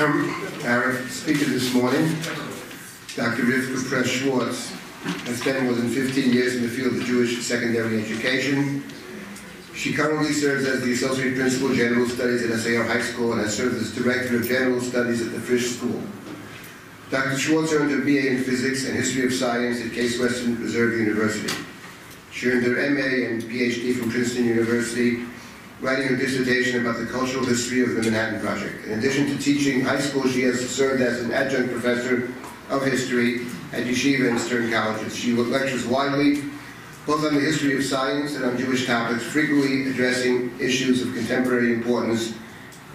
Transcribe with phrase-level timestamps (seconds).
[0.00, 2.06] Our speaker this morning,
[3.16, 3.42] Dr.
[3.42, 4.70] Rivka Press Schwartz,
[5.02, 8.82] has spent more than 15 years in the field of Jewish secondary education.
[9.74, 13.54] She currently serves as the Associate Principal General Studies at SAR High School and has
[13.54, 16.02] served as Director of General Studies at the Frisch School.
[17.10, 17.36] Dr.
[17.36, 21.54] Schwartz earned her BA in Physics and History of Science at Case Western Reserve University.
[22.32, 25.26] She earned her MA and PhD from Princeton University
[25.80, 28.84] writing her dissertation about the cultural history of the Manhattan Project.
[28.86, 32.30] In addition to teaching high school, she has served as an adjunct professor
[32.68, 35.16] of history at Yeshiva and Stern colleges.
[35.16, 36.42] She lectures widely,
[37.06, 41.72] both on the history of science and on Jewish topics, frequently addressing issues of contemporary
[41.72, 42.34] importance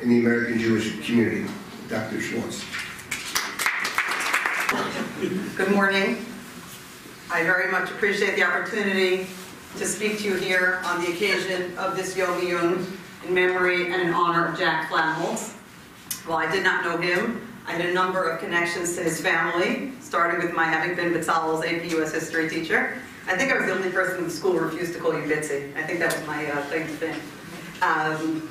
[0.02, 1.50] in the American Jewish community.
[1.90, 2.22] Dr.
[2.22, 2.64] Schwartz.
[5.56, 6.26] Good morning.
[7.32, 9.28] I very much appreciate the opportunity
[9.78, 12.86] to speak to you here on the occasion of this Yom Iyun
[13.28, 15.52] in memory and in honor of Jack Flamholz.
[16.26, 19.92] While I did not know him, I had a number of connections to his family,
[20.00, 22.98] starting with my having been Bezalel's AP US history teacher.
[23.28, 25.28] I think I was the only person in the school who refused to call you
[25.28, 25.76] Bitsy.
[25.76, 27.22] I think that was my uh, claim to fame.
[27.82, 28.50] Um,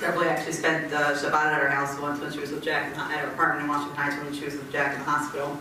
[0.00, 3.00] Beverly actually spent uh, Shabbat at her house once when she was with Jack in,
[3.00, 5.56] at her apartment in Washington Heights when she was with Jack in the hospital.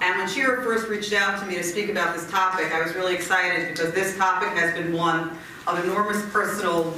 [0.00, 2.94] And when Shira first reached out to me to speak about this topic, I was
[2.94, 6.94] really excited because this topic has been one of enormous personal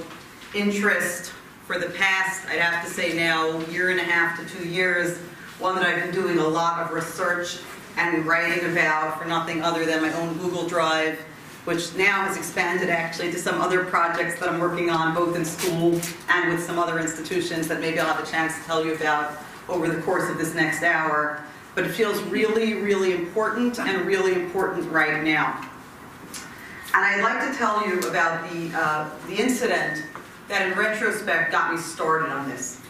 [0.55, 1.33] interest
[1.67, 5.17] for the past, I'd have to say now, year and a half to two years,
[5.61, 7.61] one that I've been doing a lot of research
[7.97, 11.19] and writing about for nothing other than my own Google Drive,
[11.65, 15.45] which now has expanded actually to some other projects that I'm working on, both in
[15.45, 18.95] school and with some other institutions that maybe I'll have a chance to tell you
[18.95, 21.43] about over the course of this next hour
[21.81, 25.67] but it feels really, really important and really important right now.
[26.93, 30.05] And I'd like to tell you about the, uh, the incident
[30.49, 32.83] that in retrospect got me started on this.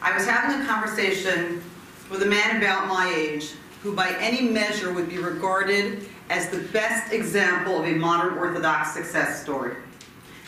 [0.00, 1.62] I was having a conversation
[2.10, 3.52] with a man about my age
[3.82, 8.94] who by any measure would be regarded as the best example of a modern Orthodox
[8.94, 9.76] success story.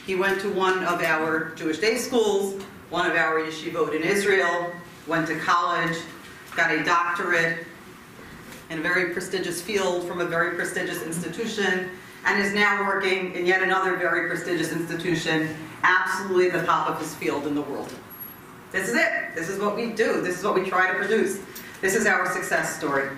[0.06, 4.72] He went to one of our Jewish day schools, one of our yeshivot in Israel,
[5.06, 5.98] went to college,
[6.56, 7.66] got a doctorate
[8.70, 11.90] in a very prestigious field from a very prestigious institution,
[12.24, 17.14] and is now working in yet another very prestigious institution, absolutely the top of his
[17.14, 17.92] field in the world.
[18.72, 19.34] This is it.
[19.34, 20.20] This is what we do.
[20.20, 21.40] This is what we try to produce.
[21.80, 23.08] This is our success story.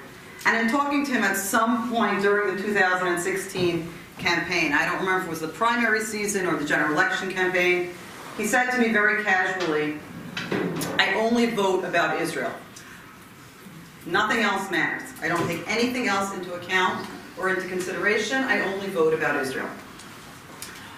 [0.46, 5.20] And in talking to him at some point during the 2016 campaign, I don't remember
[5.20, 7.90] if it was the primary season or the general election campaign,
[8.36, 9.98] he said to me very casually,
[10.98, 12.52] I only vote about Israel.
[14.06, 15.08] Nothing else matters.
[15.22, 17.06] I don't take anything else into account
[17.38, 18.42] or into consideration.
[18.42, 19.68] I only vote about Israel.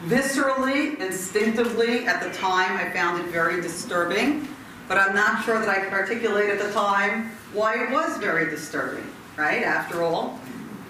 [0.05, 4.49] Viscerally, instinctively, at the time, I found it very disturbing,
[4.89, 8.51] but I'm not sure that I could articulate at the time why it was very
[8.51, 9.63] disturbing, right?
[9.63, 10.39] After all,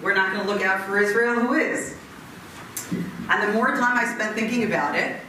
[0.01, 1.95] we're not going to look out for Israel, who is?
[3.29, 5.21] And the more time I spent thinking about it,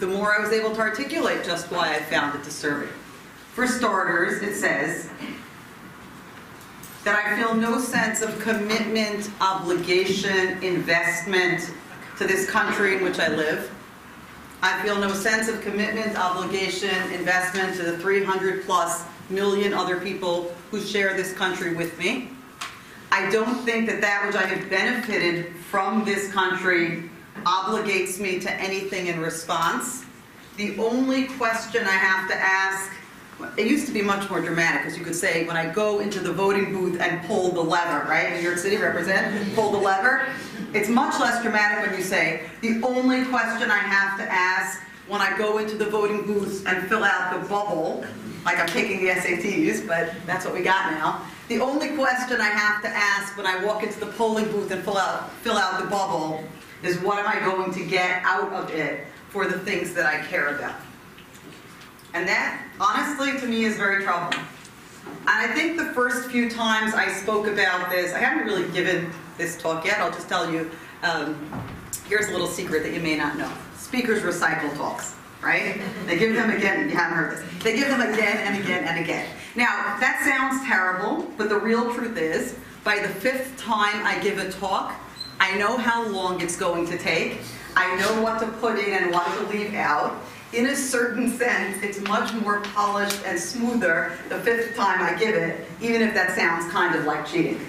[0.00, 2.90] the more I was able to articulate just why I found it disturbing.
[3.52, 5.10] For starters, it says,
[7.08, 11.70] that I feel no sense of commitment, obligation, investment
[12.18, 13.72] to this country in which I live.
[14.60, 20.54] I feel no sense of commitment, obligation, investment to the 300 plus million other people
[20.70, 22.28] who share this country with me.
[23.10, 27.08] I don't think that that which I have benefited from this country
[27.44, 30.04] obligates me to anything in response.
[30.58, 32.92] The only question I have to ask
[33.56, 36.20] it used to be much more dramatic because you could say, when I go into
[36.20, 38.34] the voting booth and pull the lever, right?
[38.34, 40.26] New York City represent, pull the lever.
[40.74, 45.20] It's much less dramatic when you say, the only question I have to ask when
[45.20, 48.04] I go into the voting booth and fill out the bubble,
[48.44, 51.24] like I'm taking the SATs, but that's what we got now.
[51.48, 54.82] The only question I have to ask when I walk into the polling booth and
[54.84, 56.44] fill out, fill out the bubble
[56.82, 60.24] is what am I going to get out of it for the things that I
[60.26, 60.76] care about.
[62.14, 64.44] And that, honestly, to me is very troubling.
[65.06, 69.10] And I think the first few times I spoke about this, I haven't really given
[69.36, 70.70] this talk yet, I'll just tell you,
[71.02, 71.48] um,
[72.08, 73.50] here's a little secret that you may not know.
[73.76, 75.80] Speakers recycle talks, right?
[76.06, 77.62] They give them again, you haven't heard this.
[77.62, 79.28] They give them again and again and again.
[79.54, 84.38] Now, that sounds terrible, but the real truth is, by the fifth time I give
[84.38, 84.94] a talk,
[85.40, 87.38] I know how long it's going to take.
[87.76, 90.16] I know what to put in and what to leave out
[90.52, 95.34] in a certain sense, it's much more polished and smoother the fifth time I give
[95.34, 97.60] it, even if that sounds kind of like cheating.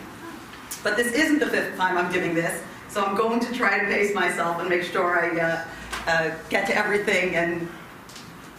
[0.82, 3.86] But this isn't the fifth time I'm giving this, so I'm going to try to
[3.86, 5.66] pace myself and make sure I uh,
[6.08, 7.68] uh, get to everything and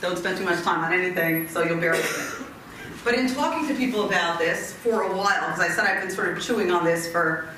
[0.03, 2.47] don't spend too much time on anything, so you'll bear with me.
[3.05, 6.11] But in talking to people about this for a while, because I said I've been
[6.11, 7.49] sort of chewing on this for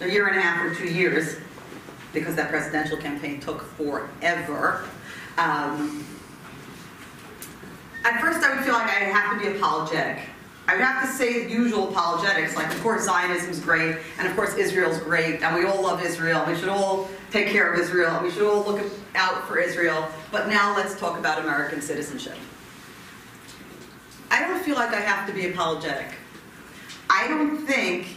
[0.00, 1.36] a year and a half or two years,
[2.14, 4.86] because that presidential campaign took forever.
[5.38, 6.06] Um,
[8.04, 10.18] at first, I would feel like I have to be apologetic.
[10.68, 14.34] I would have to say the usual apologetics, like, of course, Zionism's great, and of
[14.36, 16.44] course, Israel's great, and we all love Israel.
[16.46, 18.80] We should all take care of Israel, we should all look
[19.14, 20.06] out for Israel.
[20.30, 22.36] But now let's talk about American citizenship.
[24.30, 26.14] I don't feel like I have to be apologetic.
[27.10, 28.16] I don't think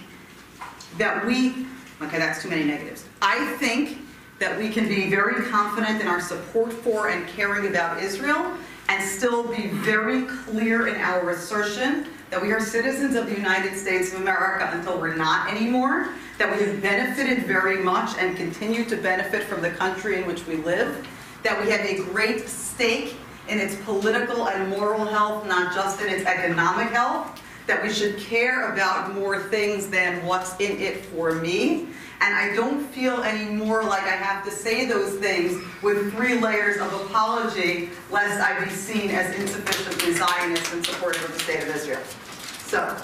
[0.97, 1.67] that we,
[2.01, 3.06] okay, that's too many negatives.
[3.21, 4.04] I think
[4.39, 8.53] that we can be very confident in our support for and caring about Israel
[8.89, 13.77] and still be very clear in our assertion that we are citizens of the United
[13.77, 18.83] States of America until we're not anymore, that we have benefited very much and continue
[18.85, 21.07] to benefit from the country in which we live,
[21.43, 23.15] that we have a great stake
[23.47, 28.17] in its political and moral health, not just in its economic health, that we should
[28.17, 31.88] care about more things than what's in it for me.
[32.21, 36.77] And I don't feel anymore like I have to say those things with three layers
[36.77, 41.75] of apology, lest I be seen as insufficiently Zionist and supportive of the state of
[41.75, 42.01] Israel.
[42.59, 42.97] So,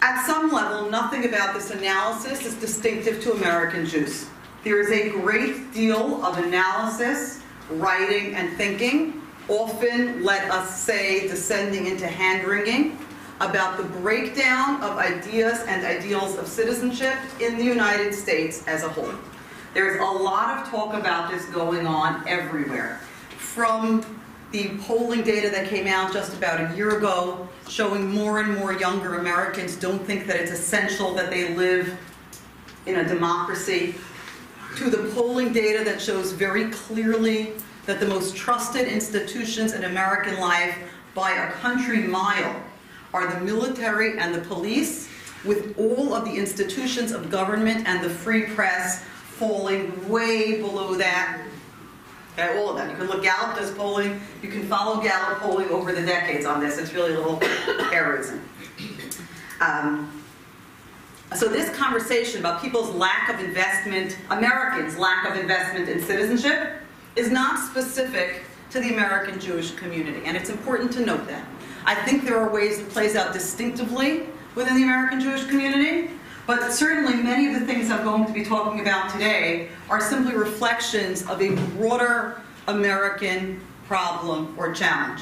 [0.00, 4.26] at some level, nothing about this analysis is distinctive to American Jews.
[4.64, 11.86] There is a great deal of analysis, writing, and thinking, often, let us say, descending
[11.86, 12.98] into hand wringing,
[13.42, 18.88] about the breakdown of ideas and ideals of citizenship in the United States as a
[18.88, 19.12] whole.
[19.74, 23.00] There's a lot of talk about this going on everywhere.
[23.38, 24.04] From
[24.52, 28.74] the polling data that came out just about a year ago, showing more and more
[28.74, 31.98] younger Americans don't think that it's essential that they live
[32.86, 33.94] in a democracy,
[34.76, 37.52] to the polling data that shows very clearly
[37.86, 40.78] that the most trusted institutions in American life
[41.14, 42.62] by a country mile
[43.12, 45.08] are the military and the police,
[45.44, 51.42] with all of the institutions of government and the free press falling way below that.
[52.34, 52.88] Okay, all of them.
[52.90, 54.20] You can look, Gallup does polling.
[54.42, 56.78] You can follow Gallup polling over the decades on this.
[56.78, 57.38] It's really a little
[57.90, 58.40] terrorism.
[59.60, 60.22] Um,
[61.34, 66.74] so this conversation about people's lack of investment, Americans' lack of investment in citizenship,
[67.16, 71.46] is not specific to the American Jewish community, and it's important to note that.
[71.84, 76.10] I think there are ways it plays out distinctively within the American Jewish community,
[76.46, 80.34] but certainly many of the things I'm going to be talking about today are simply
[80.34, 85.20] reflections of a broader American problem or challenge.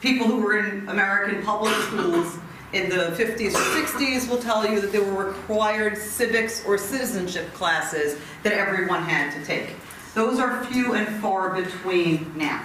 [0.00, 2.36] People who were in American public schools
[2.72, 7.52] in the 50s or 60s will tell you that there were required civics or citizenship
[7.54, 9.76] classes that everyone had to take.
[10.16, 12.64] Those are few and far between now.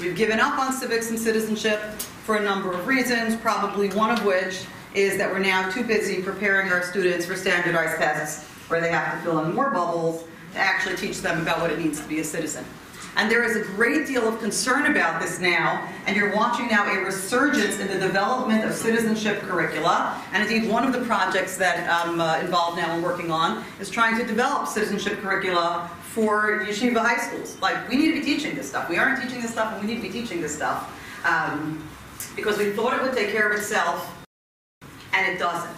[0.00, 1.78] We've given up on civics and citizenship
[2.24, 4.64] for a number of reasons, probably one of which
[4.94, 9.18] is that we're now too busy preparing our students for standardized tests where they have
[9.18, 10.24] to fill in more bubbles
[10.54, 12.64] to actually teach them about what it means to be a citizen.
[13.16, 16.90] And there is a great deal of concern about this now, and you're watching now
[16.90, 20.22] a resurgence in the development of citizenship curricula.
[20.32, 23.90] And indeed, one of the projects that I'm uh, involved now and working on is
[23.90, 27.60] trying to develop citizenship curricula for yeshiva high schools.
[27.60, 28.88] Like, we need to be teaching this stuff.
[28.88, 30.90] We aren't teaching this stuff, and we need to be teaching this stuff.
[31.24, 31.86] Um,
[32.34, 34.14] because we thought it would take care of itself,
[35.12, 35.76] and it doesn't.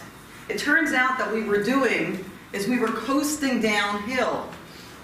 [0.48, 4.48] It turns out that we were doing is we were coasting downhill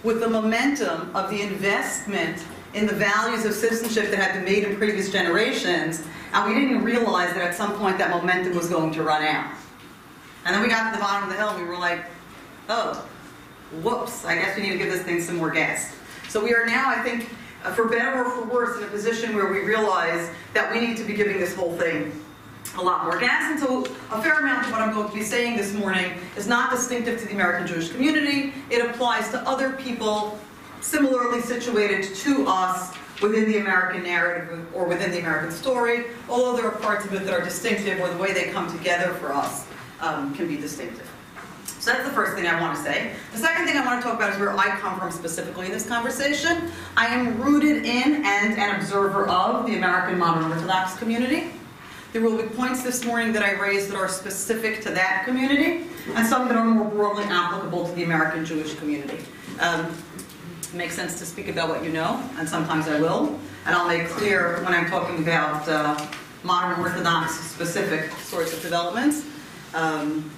[0.03, 4.65] with the momentum of the investment in the values of citizenship that had been made
[4.65, 8.93] in previous generations, and we didn't realize that at some point that momentum was going
[8.93, 9.51] to run out.
[10.45, 12.05] And then we got to the bottom of the hill and we were like,
[12.69, 13.05] oh,
[13.83, 15.95] whoops, I guess we need to give this thing some more gas.
[16.29, 17.31] So we are now, I think,
[17.65, 20.97] uh, for better or for worse, in a position where we realize that we need
[20.99, 22.13] to be giving this whole thing
[22.79, 23.51] a lot more gas.
[23.51, 26.47] And so a fair amount of what I'm going to be saying this morning is
[26.47, 28.53] not distinctive to the American Jewish community.
[28.71, 30.39] It applies to other people
[30.81, 36.67] similarly situated to us within the American narrative or within the American story, although there
[36.67, 39.67] are parts of it that are distinctive or the way they come together for us
[40.01, 41.11] um, can be distinctive.
[41.87, 43.13] So that's the first thing I want to say.
[43.31, 45.73] The second thing I want to talk about is where I come from specifically in
[45.73, 46.73] this conversation.
[46.97, 51.53] I am rooted in and an observer of the American modern Orthodox community.
[52.13, 55.87] There will be points this morning that I raised that are specific to that community,
[56.17, 59.19] and some that are more broadly applicable to the American Jewish community.
[59.61, 59.97] Um,
[60.63, 63.39] it makes sense to speak about what you know, and sometimes I will.
[63.65, 66.05] And I'll make clear when I'm talking about uh,
[66.43, 69.25] modern Orthodox specific sorts of developments.
[69.73, 70.29] Um,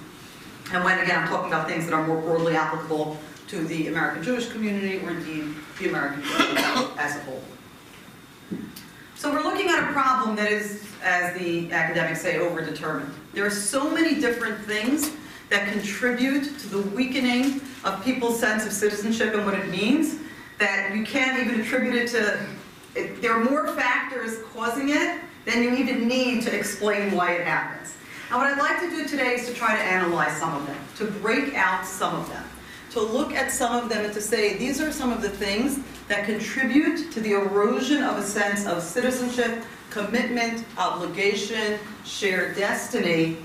[0.71, 4.21] and when, again, I'm talking about things that are more broadly applicable to the American
[4.21, 7.43] Jewish community or indeed the American community as a whole.
[9.15, 13.09] So we're looking at a problem that is, as the academics say, overdetermined.
[13.33, 15.11] There are so many different things
[15.49, 20.19] that contribute to the weakening of people's sense of citizenship and what it means
[20.59, 22.39] that you can't even attribute it to,
[22.95, 27.45] it, there are more factors causing it than you even need to explain why it
[27.45, 27.95] happens.
[28.29, 30.77] And what I'd like to do today is to try to analyze some of them,
[30.97, 32.43] to break out some of them,
[32.91, 35.79] to look at some of them and to say these are some of the things
[36.07, 43.37] that contribute to the erosion of a sense of citizenship, commitment, obligation, shared destiny.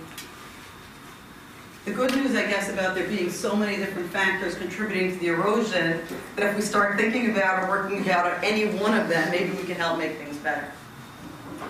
[1.87, 5.29] The good news, I guess, about there being so many different factors contributing to the
[5.29, 6.03] erosion,
[6.37, 9.65] that if we start thinking about or working about any one of them, maybe we
[9.65, 10.71] can help make things better,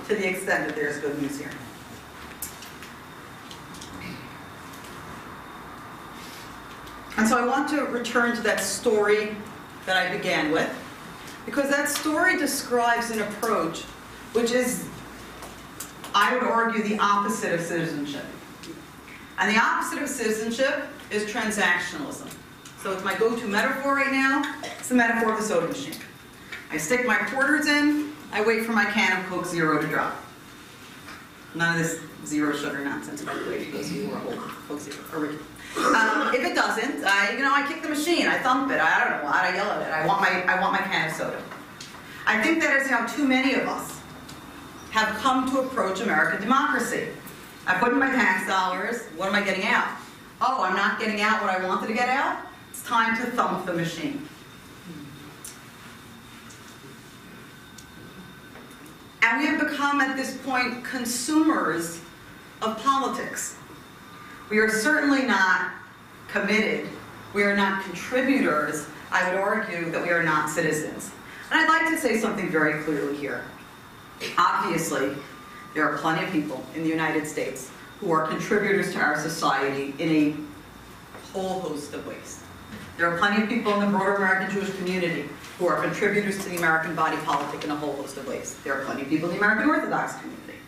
[0.08, 1.50] to the extent that there's good news here.
[7.16, 9.36] And so I want to return to that story
[9.86, 10.70] that I began with,
[11.46, 13.82] because that story describes an approach
[14.32, 14.88] which is,
[16.14, 18.24] I would argue, the opposite of citizenship.
[19.38, 22.32] And the opposite of citizenship is transactionalism.
[22.82, 24.42] So it's my go-to metaphor right now.
[24.78, 25.94] It's the metaphor of the soda machine.
[26.70, 30.16] I stick my quarters in, I wait for my can of Coke Zero to drop.
[31.54, 34.98] None of this zero sugar nonsense, by the way, because you were old Coke Zero,
[35.12, 35.44] original.
[35.76, 39.04] Um, if it doesn't, I, you know, I kick the machine, I thump it, I
[39.04, 39.92] don't know, I yell at it.
[39.92, 41.42] I want my, I want my can of soda.
[42.26, 44.00] I think that is how too many of us
[44.92, 47.08] have come to approach American democracy.
[47.66, 49.88] I put in my tax dollars, what am I getting out?
[50.40, 52.46] Oh, I'm not getting out what I wanted to get out?
[52.70, 54.28] It's time to thump the machine.
[59.22, 62.00] And we have become, at this point, consumers
[62.62, 63.56] of politics.
[64.50, 65.72] We are certainly not
[66.28, 66.88] committed.
[67.32, 68.86] We are not contributors.
[69.10, 71.10] I would argue that we are not citizens.
[71.50, 73.44] And I'd like to say something very clearly here.
[74.36, 75.14] Obviously,
[75.74, 77.70] there are plenty of people in the United States
[78.00, 82.42] who are contributors to our society in a whole host of ways.
[82.96, 86.48] There are plenty of people in the broader American Jewish community who are contributors to
[86.48, 88.56] the American body politic in a whole host of ways.
[88.62, 90.58] There are plenty of people in the American Orthodox community.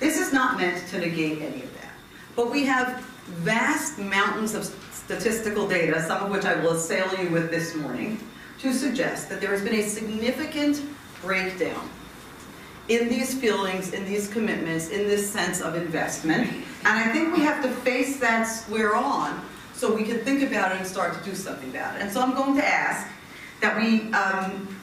[0.00, 1.92] This is not meant to negate any of that.
[2.34, 3.04] But we have
[3.42, 8.20] vast mountains of statistical data, some of which I will assail you with this morning,
[8.60, 10.82] to suggest that there has been a significant
[11.22, 11.88] breakdown
[12.88, 16.50] in these feelings, in these commitments, in this sense of investment.
[16.84, 19.44] And I think we have to face that square on
[19.74, 22.02] so we can think about it and start to do something about it.
[22.02, 23.06] And so I'm going to ask
[23.60, 24.76] that we um,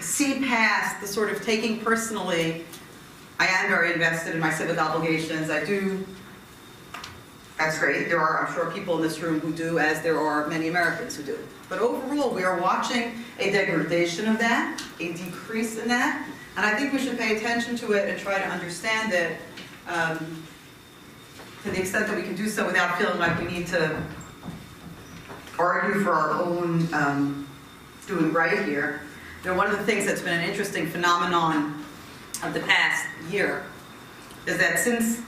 [0.00, 2.64] see past the sort of taking personally,
[3.38, 5.50] I am very invested in my civic obligations.
[5.50, 6.06] I do,
[7.58, 8.08] that's great.
[8.08, 11.16] There are, I'm sure, people in this room who do, as there are many Americans
[11.16, 11.38] who do.
[11.68, 16.74] But overall, we are watching a degradation of that, a decrease in that, and I
[16.74, 19.36] think we should pay attention to it and try to understand it
[19.88, 20.42] um,
[21.62, 24.02] to the extent that we can do so without feeling like we need to
[25.58, 27.48] argue for our own um,
[28.06, 29.02] doing right here.
[29.44, 31.84] You know, one of the things that's been an interesting phenomenon
[32.42, 33.64] of the past year
[34.46, 35.20] is that since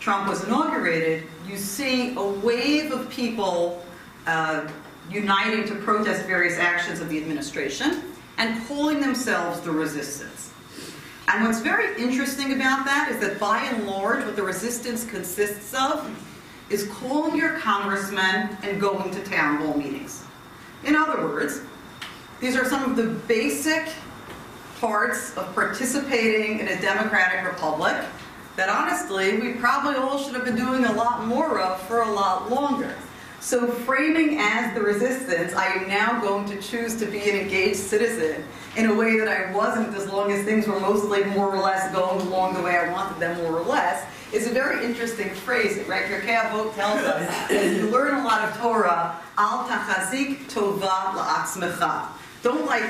[0.00, 3.82] Trump was inaugurated, you see a wave of people
[4.26, 4.68] uh,
[5.10, 8.02] uniting to protest various actions of the administration
[8.36, 10.52] and calling themselves the resistance.
[11.28, 15.74] And what's very interesting about that is that by and large, what the resistance consists
[15.74, 16.10] of
[16.70, 20.24] is calling your congressman and going to town hall meetings.
[20.84, 21.62] In other words,
[22.40, 23.88] these are some of the basic
[24.80, 27.96] parts of participating in a democratic republic
[28.58, 32.10] that honestly we probably all should have been doing a lot more of for a
[32.10, 32.92] lot longer.
[33.38, 37.78] So framing as the resistance, I am now going to choose to be an engaged
[37.78, 38.44] citizen
[38.76, 41.94] in a way that I wasn't as long as things were mostly more or less
[41.94, 45.78] going along the way I wanted them more or less, is a very interesting phrase,
[45.86, 46.06] right?
[46.06, 52.08] Pirkei Avot tells us you learn a lot of Torah, al tachazik tova la'atzmecha.
[52.42, 52.84] Don't like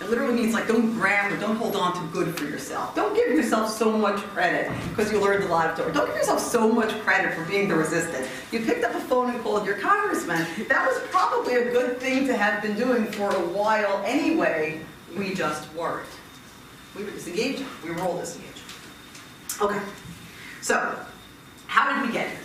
[0.00, 2.94] it literally means like don't grab or don't hold on to good for yourself.
[2.94, 5.92] Don't give yourself so much credit because you learned a lot of Torah.
[5.92, 8.28] Don't give yourself so much credit for being the resistant.
[8.52, 10.46] You picked up a phone and called your congressman.
[10.68, 14.80] That was probably a good thing to have been doing for a while anyway.
[15.16, 16.06] We just weren't.
[16.96, 17.64] We were disengaged.
[17.82, 18.60] We were all disengaged.
[19.60, 19.80] Okay.
[20.60, 20.96] So,
[21.66, 22.38] how did we get here?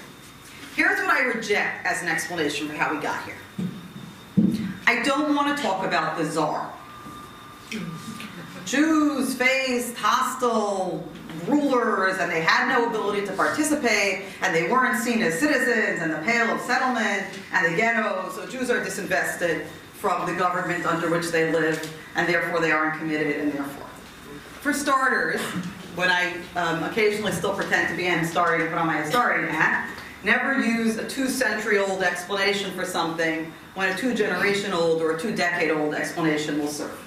[0.76, 3.36] Here's what I reject as an explanation for how we got here.
[4.88, 6.74] I don't want to talk about the czar.
[8.66, 11.08] Jews faced hostile
[11.48, 16.12] rulers and they had no ability to participate and they weren't seen as citizens and
[16.12, 19.66] the Pale of Settlement and the ghetto, so Jews are disinvested.
[20.04, 21.80] from the government under which they live,
[22.16, 23.88] and therefore they aren't committed and therefore.
[24.60, 25.40] For starters,
[25.96, 29.48] when I um, occasionally still pretend to be an historian and put on my historian
[29.48, 29.90] hat,
[30.26, 36.68] never use a two-century-old explanation for something when a two-generation-old or a two-decade-old explanation will
[36.68, 37.00] serve.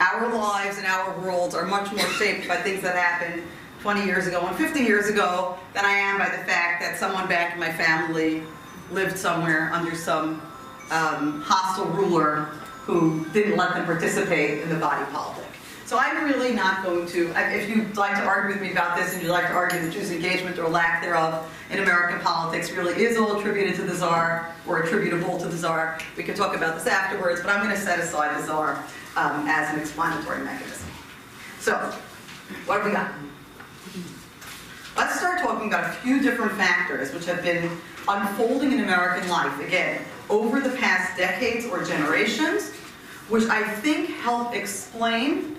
[0.00, 3.42] Our lives and our worlds are much more shaped by things that happened
[3.82, 7.28] 20 years ago and 50 years ago than I am by the fact that someone
[7.28, 8.42] back in my family
[8.90, 10.40] lived somewhere under some
[10.90, 12.44] um, hostile ruler
[12.84, 15.44] who didn't let them participate in the body politic.
[15.84, 19.12] So I'm really not going to, if you'd like to argue with me about this
[19.12, 23.02] and you'd like to argue that Jews' engagement or lack thereof in American politics really
[23.02, 26.76] is all attributed to the czar or attributable to the czar, we can talk about
[26.76, 28.82] this afterwards, but I'm going to set aside the czar
[29.16, 30.88] um, as an explanatory mechanism.
[31.60, 31.74] So,
[32.66, 33.12] what have we got?
[34.96, 37.70] Let's start talking about a few different factors which have been
[38.08, 42.70] unfolding in American life, again, over the past decades or generations,
[43.28, 45.56] which I think help explain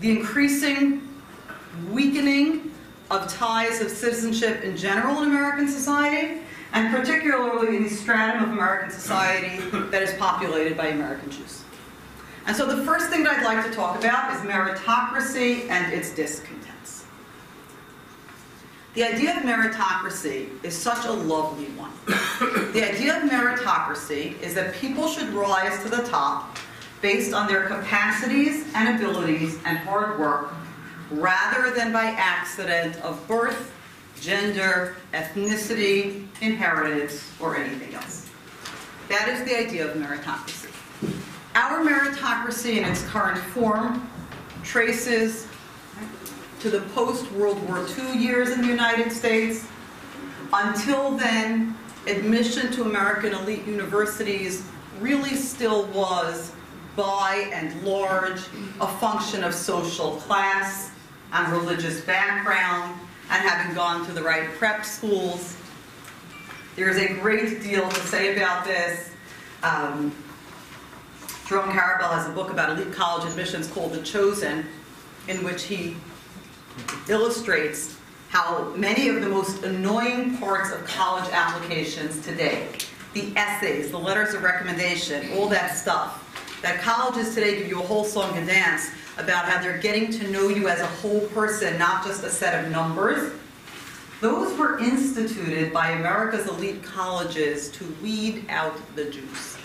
[0.00, 1.08] the increasing
[1.90, 2.72] weakening
[3.10, 6.40] of ties of citizenship in general in American society,
[6.72, 9.58] and particularly in the stratum of American society
[9.90, 11.64] that is populated by American Jews.
[12.46, 16.14] And so the first thing that I'd like to talk about is meritocracy and its
[16.14, 17.04] discontents.
[18.94, 21.92] The idea of meritocracy is such a lovely one.
[22.72, 26.56] the idea of meritocracy is that people should rise to the top
[27.02, 30.52] based on their capacities and abilities and hard work
[31.10, 33.72] rather than by accident of birth,
[34.20, 38.28] gender, ethnicity, inheritance, or anything else.
[39.08, 40.70] That is the idea of meritocracy.
[41.54, 44.08] Our meritocracy in its current form
[44.62, 45.46] traces
[46.60, 49.66] to the post-World War II years in the United States.
[50.52, 51.76] Until then,
[52.06, 54.64] admission to American elite universities
[55.00, 56.52] really still was,
[56.96, 58.40] by and large,
[58.80, 60.90] a function of social class
[61.32, 62.98] and religious background
[63.30, 65.56] and having gone to the right prep schools.
[66.76, 69.10] There's a great deal to say about this.
[69.62, 70.14] Um,
[71.46, 74.66] Jerome Karabel has a book about elite college admissions called The Chosen,
[75.28, 75.96] in which he
[77.08, 82.68] illustrates how many of the most annoying parts of college applications today,
[83.14, 87.86] the essays, the letters of recommendation, all that stuff, that colleges today give you a
[87.86, 91.78] whole song and dance about how they're getting to know you as a whole person,
[91.78, 93.32] not just a set of numbers.
[94.20, 99.56] Those were instituted by America's elite colleges to weed out the Jews.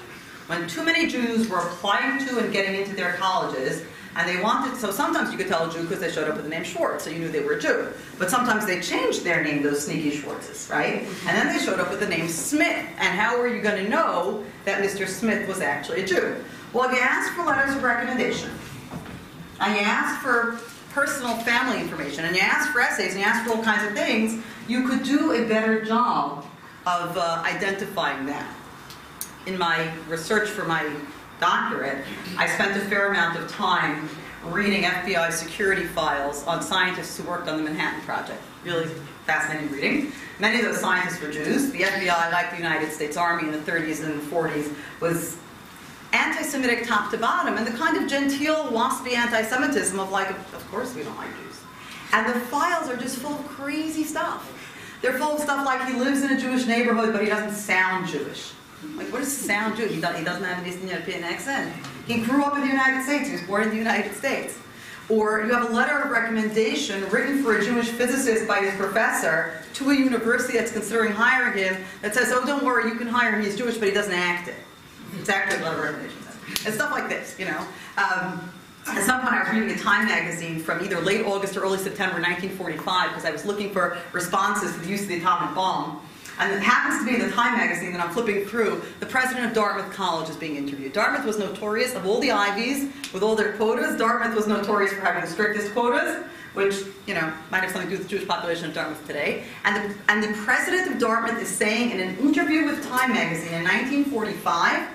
[0.47, 3.83] When too many Jews were applying to and getting into their colleges,
[4.15, 6.43] and they wanted, so sometimes you could tell a Jew because they showed up with
[6.43, 7.87] the name Schwartz, so you knew they were a Jew.
[8.19, 11.07] But sometimes they changed their name, those sneaky Schwartzes, right?
[11.25, 12.85] And then they showed up with the name Smith.
[12.99, 15.07] And how were you going to know that Mr.
[15.07, 16.35] Smith was actually a Jew?
[16.73, 18.51] Well, if you ask for letters of recommendation,
[19.65, 20.59] and you ask for
[20.91, 23.93] personal family information, and you ask for essays, and you ask for all kinds of
[23.93, 26.45] things, you could do a better job
[26.85, 28.53] of uh, identifying that.
[29.45, 30.89] In my research for my
[31.39, 32.05] doctorate,
[32.37, 34.09] I spent a fair amount of time
[34.45, 38.41] reading FBI security files on scientists who worked on the Manhattan Project.
[38.63, 38.89] Really
[39.25, 40.11] fascinating reading.
[40.39, 41.71] Many of those scientists were Jews.
[41.71, 45.37] The FBI, like the United States Army in the 30s and 40s, was
[46.13, 50.93] anti-Semitic top to bottom, and the kind of genteel, waspy anti-Semitism of like, of course
[50.95, 51.61] we don't like Jews.
[52.13, 54.49] And the files are just full of crazy stuff.
[55.01, 58.07] They're full of stuff like he lives in a Jewish neighborhood, but he doesn't sound
[58.07, 58.53] Jewish.
[58.95, 59.89] Like, what does sound Jewish?
[59.89, 61.73] He, he doesn't have an Eastern European accent.
[62.05, 63.27] He grew up in the United States.
[63.27, 64.57] He was born in the United States.
[65.09, 69.61] Or you have a letter of recommendation written for a Jewish physicist by his professor
[69.73, 73.33] to a university that's considering hiring him that says, oh, don't worry, you can hire
[73.33, 73.43] him.
[73.43, 74.55] He's Jewish, but he doesn't act it.
[75.19, 76.17] It's actually a of recommendation.
[76.65, 77.65] And stuff like this, you know.
[77.97, 78.51] Um,
[78.87, 81.77] at some point, I was reading a Time magazine from either late August or early
[81.77, 86.01] September 1945 because I was looking for responses to the use of the atomic bomb.
[86.39, 89.45] And it happens to be in the Time magazine that I'm flipping through, the president
[89.45, 90.91] of Dartmouth College is being interviewed.
[90.91, 95.01] Dartmouth was notorious, of all the Ivies, with all their quotas, Dartmouth was notorious for
[95.01, 98.27] having the strictest quotas, which, you know, might have something to do with the Jewish
[98.27, 99.43] population of Dartmouth today.
[99.63, 103.53] And the, and the president of Dartmouth is saying in an interview with Time magazine
[103.53, 104.89] in 1945,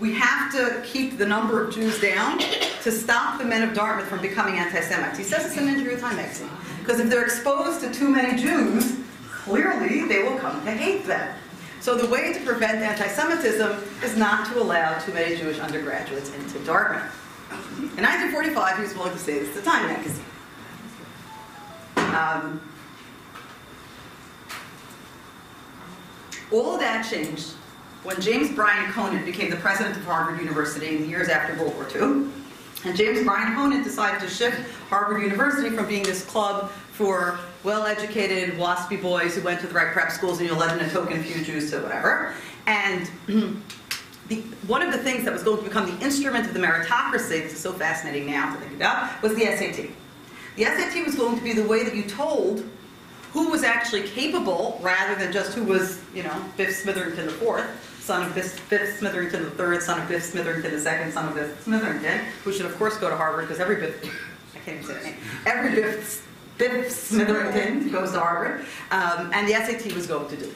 [0.00, 4.08] we have to keep the number of Jews down to stop the men of Dartmouth
[4.08, 5.18] from becoming anti-Semites.
[5.18, 6.50] He says this in an interview with Time magazine.
[6.78, 8.96] Because if they're exposed to too many Jews,
[9.30, 11.36] clearly they will come to hate them.
[11.80, 16.58] So the way to prevent anti-Semitism is not to allow too many Jewish undergraduates into
[16.64, 17.14] Dartmouth.
[17.96, 20.24] In 1945, he was willing to say this to Time magazine.
[21.96, 22.60] Um,
[26.50, 27.52] All that changed
[28.02, 31.74] when James Bryan Conant became the president of Harvard University in the years after World
[31.74, 32.30] War II.
[32.84, 38.54] And James Bryan Conant decided to shift Harvard University from being this club for well-educated,
[38.54, 41.22] waspy boys who went to the right prep schools and you led in a token
[41.22, 42.34] few Jews to whatever.
[42.66, 43.10] And
[44.28, 47.42] the, one of the things that was going to become the instrument of the meritocracy,
[47.42, 49.90] this is so fascinating now to think about, was the SAT.
[50.56, 52.64] The SAT was going to be the way that you told
[53.32, 57.87] who was actually capable rather than just who was, you know, Biff Smitherington the fourth,
[58.08, 61.62] son of Biff, Smitherington the third, son of Biff Smitherington the second, son of Biff
[61.62, 64.02] Smitherington, who should of course go to Harvard because every Biff,
[64.54, 69.46] I can't even say that name, every Biff, Biff Smitherington goes to Harvard, um, and
[69.46, 70.54] the SAT was going to do.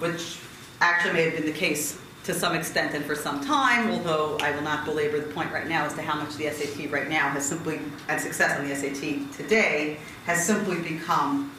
[0.00, 0.40] Which
[0.80, 4.50] actually may have been the case to some extent and for some time, although I
[4.50, 7.28] will not belabor the point right now as to how much the SAT right now
[7.28, 7.78] has simply,
[8.08, 11.52] and success on the SAT today, has simply become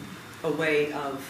[0.44, 1.26] a way of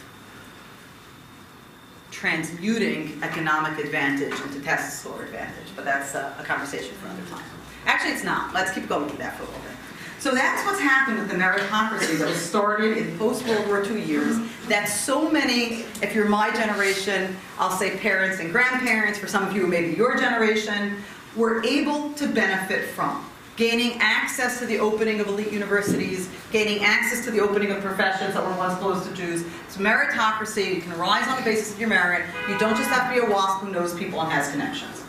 [2.12, 5.68] transmuting economic advantage into score advantage.
[5.76, 7.44] But that's a, a conversation for another time.
[7.86, 8.54] Actually, it's not.
[8.54, 9.72] Let's keep going with that for a little bit.
[10.20, 14.38] So that's what's happened with the meritocracy that was started in post-World War II years,
[14.68, 19.56] that so many, if you're my generation, I'll say parents and grandparents, for some of
[19.56, 20.98] you maybe your generation,
[21.38, 23.26] were able to benefit from.
[23.60, 28.34] Gaining access to the opening of elite universities, gaining access to the opening of professions
[28.34, 29.44] that were once closed to Jews.
[29.66, 32.26] It's meritocracy, you can rise on the basis of your merit.
[32.48, 35.02] You don't just have to be a WASP who knows people and has connections.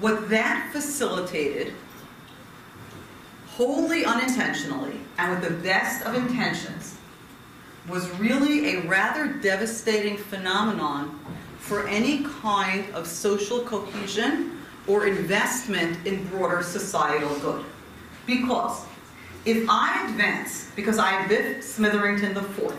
[0.00, 1.74] What that facilitated,
[3.50, 6.98] wholly unintentionally and with the best of intentions,
[7.88, 11.20] was really a rather devastating phenomenon
[11.72, 17.64] for any kind of social cohesion or investment in broader societal good.
[18.26, 18.84] Because
[19.46, 22.74] if I advance, because I am Biff Smitherington IV,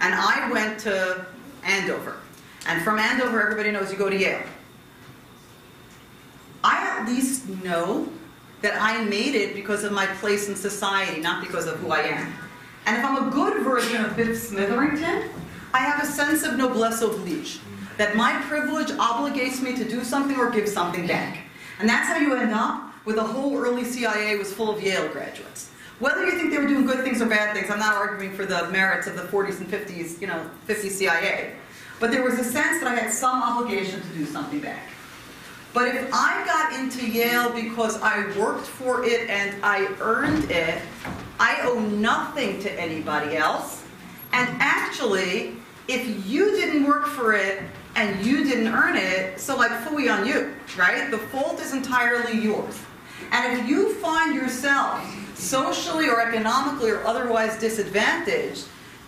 [0.00, 1.24] and I went to
[1.62, 2.16] Andover,
[2.66, 4.42] and from Andover, everybody knows you go to Yale.
[6.64, 8.08] I at least know
[8.60, 12.00] that I made it because of my place in society, not because of who I
[12.00, 12.34] am.
[12.86, 15.30] And if I'm a good version of Biff Smitherington,
[15.72, 17.60] I have a sense of noblesse oblige,
[18.00, 21.40] that my privilege obligates me to do something or give something back.
[21.80, 25.06] And that's how you end up with a whole early CIA was full of Yale
[25.08, 25.68] graduates.
[25.98, 28.46] Whether you think they were doing good things or bad things, I'm not arguing for
[28.46, 31.56] the merits of the 40s and 50s, you know, 50 CIA.
[31.98, 34.88] But there was a sense that I had some obligation to do something back.
[35.74, 40.80] But if I got into Yale because I worked for it and I earned it,
[41.38, 43.84] I owe nothing to anybody else.
[44.32, 47.62] And actually, if you didn't work for it
[48.00, 51.10] and you didn't earn it, so like fooey on you, right?
[51.10, 52.78] The fault is entirely yours.
[53.30, 58.64] And if you find yourself socially or economically or otherwise disadvantaged,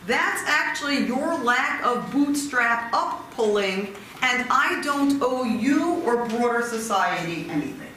[0.07, 6.63] that's actually your lack of bootstrap up pulling and I don't owe you or broader
[6.63, 7.89] society anything.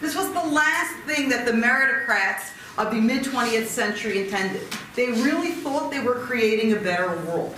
[0.00, 4.66] This was the last thing that the meritocrats of the mid 20th century intended.
[4.96, 7.54] They really thought they were creating a better world.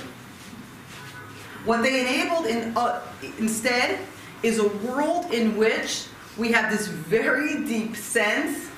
[1.64, 3.00] What they enabled in, uh,
[3.38, 3.98] instead
[4.42, 8.68] is a world in which we have this very deep sense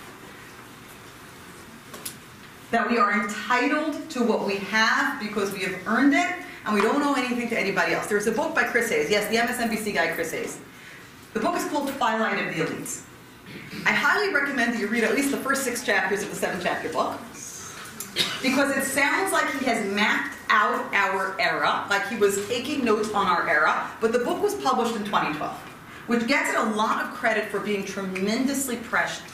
[2.70, 6.81] that we are entitled to what we have because we have earned it and we
[6.81, 8.07] don't owe anything to anybody else.
[8.07, 10.59] There's a book by Chris Hayes, yes, the MSNBC guy Chris Hayes.
[11.33, 13.03] The book is called Twilight of the Elites.
[13.85, 16.61] I highly recommend that you read at least the first six chapters of the seven
[16.61, 17.20] chapter book
[18.42, 23.12] because it sounds like he has mapped out our era, like he was taking notes
[23.12, 25.57] on our era, but the book was published in 2012,
[26.07, 29.29] which gets it a lot of credit for being tremendously prescient.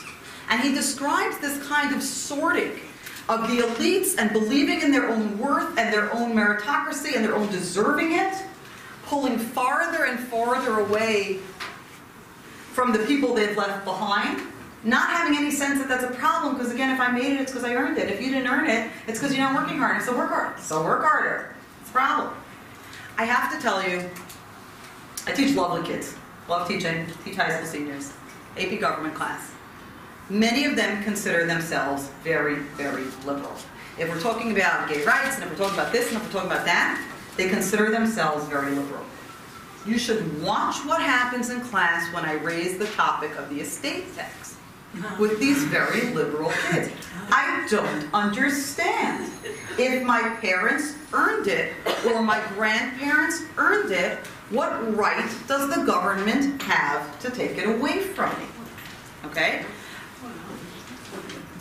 [0.49, 2.81] And he describes this kind of sorting
[3.29, 7.35] of the elites and believing in their own worth and their own meritocracy and their
[7.35, 8.35] own deserving it,
[9.07, 11.39] pulling farther and farther away
[12.73, 14.41] from the people they've left behind,
[14.85, 17.53] not having any sense that that's a problem because again, if I made it, it's
[17.53, 18.11] because I earned it.
[18.11, 20.03] If you didn't earn it, it's because you're not working hard.
[20.03, 20.59] So work hard.
[20.59, 21.55] So work harder.
[21.81, 22.35] It's a problem.
[23.17, 24.09] I have to tell you,
[25.27, 26.17] I teach lovely kids.
[26.49, 27.07] Love teaching.
[27.25, 28.13] Teach high school seniors.
[28.59, 29.53] AP government class.
[30.29, 33.55] Many of them consider themselves very, very liberal.
[33.99, 36.33] If we're talking about gay rights, and if we're talking about this, and if we're
[36.33, 37.01] talking about that,
[37.37, 39.05] they consider themselves very liberal.
[39.87, 44.15] You should watch what happens in class when I raise the topic of the estate
[44.15, 44.42] tax
[45.19, 46.91] with these very liberal kids.
[47.31, 49.31] I don't understand.
[49.79, 51.73] If my parents earned it
[52.07, 54.19] or my grandparents earned it,
[54.51, 58.47] what right does the government have to take it away from me?
[59.25, 59.65] Okay?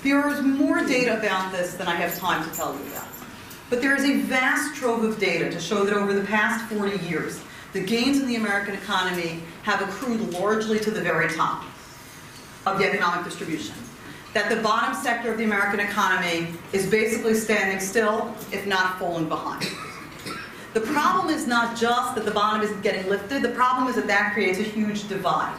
[0.03, 3.07] There is more data about this than I have time to tell you about.
[3.69, 7.05] But there is a vast trove of data to show that over the past 40
[7.07, 7.41] years,
[7.71, 11.63] the gains in the American economy have accrued largely to the very top
[12.65, 13.76] of the economic distribution.
[14.34, 19.28] That the bottom sector of the American economy is basically standing still, if not falling
[19.28, 19.67] behind.
[20.74, 24.08] The problem is not just that the bottom isn't getting lifted, the problem is that
[24.08, 25.58] that creates a huge divide.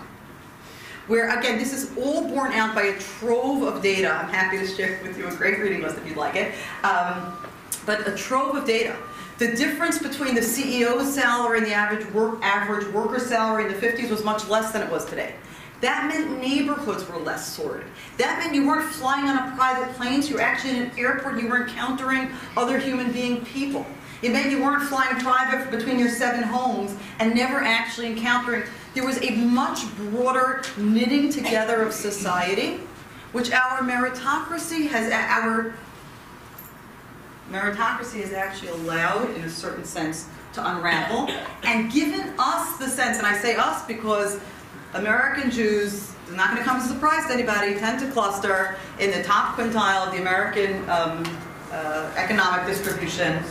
[1.06, 4.10] Where, again, this is all borne out by a trove of data.
[4.10, 6.54] I'm happy to share with you a great reading list if you'd like it.
[6.84, 7.36] Um,
[7.84, 8.96] but a trove of data.
[9.38, 13.86] The difference between the CEO's salary and the average, work, average worker salary in the
[13.86, 15.34] 50s was much less than it was today.
[15.82, 17.88] That meant neighborhoods were less sordid.
[18.16, 20.92] That meant you weren't flying on a private plane, so you were actually in an
[20.96, 23.84] airport, and you were encountering other human being people.
[24.22, 28.62] It meant you weren't flying private between your seven homes and never actually encountering.
[28.94, 32.78] There was a much broader knitting together of society,
[33.32, 35.74] which our meritocracy has, our
[37.50, 41.28] meritocracy has actually allowed, in a certain sense, to unravel
[41.64, 44.38] and given us the sense, and I say us because
[44.94, 48.76] American Jews, it's not going to come as a surprise to anybody, tend to cluster
[48.98, 51.24] in the top quintile of the American um,
[51.70, 53.42] uh, economic distribution.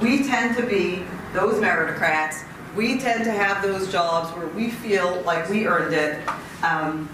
[0.00, 2.42] We tend to be those meritocrats.
[2.74, 6.20] We tend to have those jobs where we feel like we earned it.
[6.64, 7.08] Um,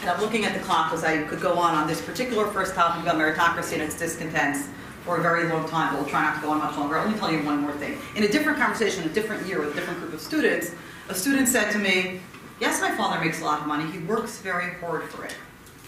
[0.00, 2.74] and I'm looking at the clock as I could go on on this particular first
[2.74, 4.68] topic about meritocracy and its discontents
[5.04, 6.98] for a very long time, but we'll try not to go on much longer.
[6.98, 7.98] I'll only tell you one more thing.
[8.14, 10.70] In a different conversation, a different year with a different group of students,
[11.08, 12.20] a student said to me,
[12.60, 13.90] Yes, my father makes a lot of money.
[13.90, 15.34] He works very hard for it.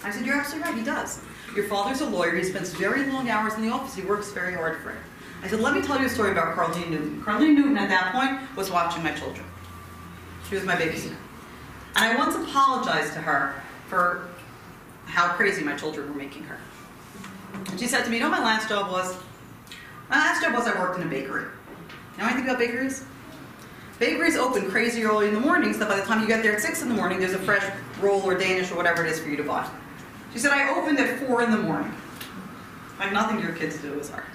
[0.02, 1.20] I said, You're absolutely right, he does.
[1.55, 2.35] Your father's a lawyer.
[2.35, 3.94] He spends very long hours in the office.
[3.94, 4.98] He works very hard for it.
[5.42, 7.22] I said, Let me tell you a story about Carlene Newton.
[7.22, 9.44] Carlene Newton, at that point, was watching my children.
[10.48, 11.16] She was my babysitter.
[11.96, 14.29] And I once apologized to her for
[15.07, 16.59] how crazy my children were making her.
[17.55, 19.16] And she said to me, You know my last job was?
[20.11, 21.42] My last job was I worked in a bakery.
[21.42, 23.05] You know anything about bakeries?
[23.98, 26.61] Bakeries open crazy early in the morning, so by the time you get there at
[26.61, 27.64] 6 in the morning, there's a fresh
[28.00, 29.66] roll or Danish or whatever it is for you to buy.
[30.35, 31.94] She said, I opened at 4 in the morning.
[32.98, 34.26] Like nothing your kids do is hard.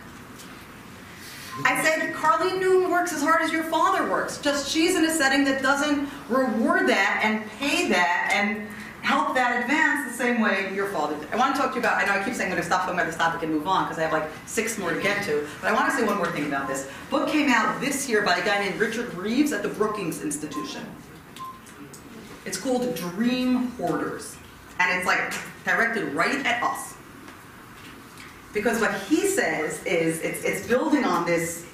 [1.63, 5.12] I said, Carlene Newton works as hard as your father works, just she's in a
[5.12, 8.67] setting that doesn't reward that and pay that and
[9.02, 11.28] help that advance the same way your father did.
[11.32, 12.66] I want to talk to you about, I know I keep saying I'm going to
[12.66, 15.02] stop talking about this topic and move on because I have like six more to
[15.02, 16.90] get to, but I want to say one more thing about this.
[17.10, 20.86] Book came out this year by a guy named Richard Reeves at the Brookings Institution.
[22.46, 24.36] It's called Dream Hoarders,
[24.80, 25.34] and it's like
[25.64, 26.96] directed right at us.
[28.54, 31.66] Because what he says is, it's, it's building on this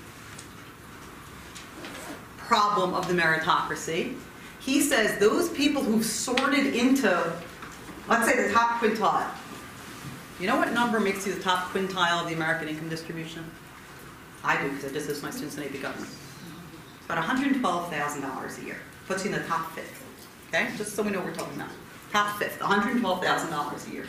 [2.37, 4.15] problem of the meritocracy,
[4.67, 7.33] he says those people who've sorted into,
[8.09, 9.31] let's say, the top quintile.
[10.41, 13.49] You know what number makes you the top quintile of the American income distribution?
[14.43, 16.13] I do, because I did this my students in AP government.
[17.05, 18.75] About $112,000 a year.
[19.07, 20.03] Puts you in the top fifth.
[20.49, 20.67] Okay?
[20.75, 21.71] Just so we know what we're talking about.
[22.11, 24.05] Top fifth, $112,000 a year.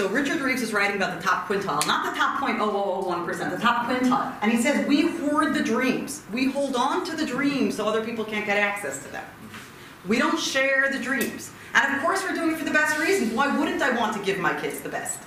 [0.00, 3.84] So Richard Reeves is writing about the top quintile, not the top 0.0001%, the top
[3.84, 4.34] quintile.
[4.40, 6.22] And he says, we hoard the dreams.
[6.32, 9.24] We hold on to the dreams so other people can't get access to them.
[10.08, 11.52] We don't share the dreams.
[11.74, 13.34] And of course we're doing it for the best reasons.
[13.34, 15.18] Why wouldn't I want to give my kids the best?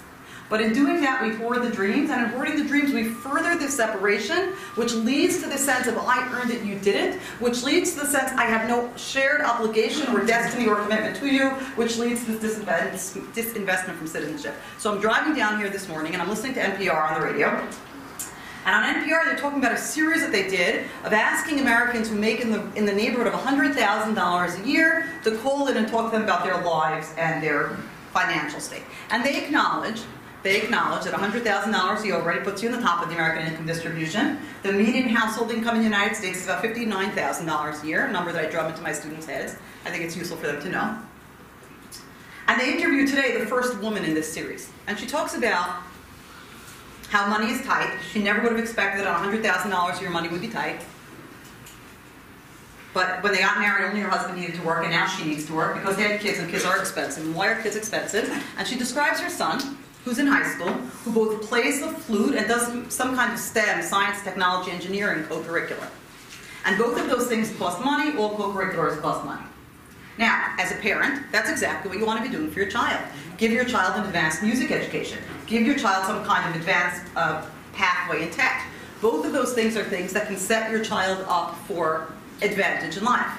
[0.53, 3.57] But in doing that, we hoard the dreams, and in hoarding the dreams, we further
[3.57, 7.95] the separation, which leads to the sense of I earned it, you didn't, which leads
[7.95, 11.97] to the sense I have no shared obligation or destiny or commitment to you, which
[11.97, 14.53] leads to this disinvestment from citizenship.
[14.77, 17.47] So I'm driving down here this morning, and I'm listening to NPR on the radio.
[18.67, 22.15] And on NPR, they're talking about a series that they did of asking Americans who
[22.15, 26.11] make in the, in the neighborhood of $100,000 a year to call in and talk
[26.11, 27.75] to them about their lives and their
[28.11, 28.83] financial state.
[29.09, 30.03] And they acknowledge
[30.43, 33.47] they acknowledge that $100,000 a year already puts you in the top of the American
[33.47, 34.37] income distribution.
[34.61, 38.33] The median household income in the United States is about $59,000 a year, a number
[38.33, 39.55] that I drum into my students' heads.
[39.85, 40.97] I think it's useful for them to know.
[42.49, 44.69] And they interviewed today the first woman in this series.
[44.87, 45.81] And she talks about
[47.07, 47.97] how money is tight.
[48.11, 50.81] She never would have expected that on $100,000 a year money would be tight.
[52.93, 55.45] But when they got married, only her husband needed to work, and now she needs
[55.45, 57.25] to work because they had kids, and kids are expensive.
[57.25, 58.29] And why are kids expensive?
[58.57, 62.47] And she describes her son, who's in high school, who both plays the flute and
[62.47, 65.87] does some kind of STEM, science, technology, engineering co-curricular.
[66.65, 69.43] And both of those things cost money, all co-curriculars cost money.
[70.17, 73.03] Now, as a parent, that's exactly what you want to be doing for your child.
[73.37, 75.17] Give your child an advanced music education.
[75.47, 78.67] Give your child some kind of advanced uh, pathway in tech.
[79.01, 83.03] Both of those things are things that can set your child up for advantage in
[83.03, 83.31] life.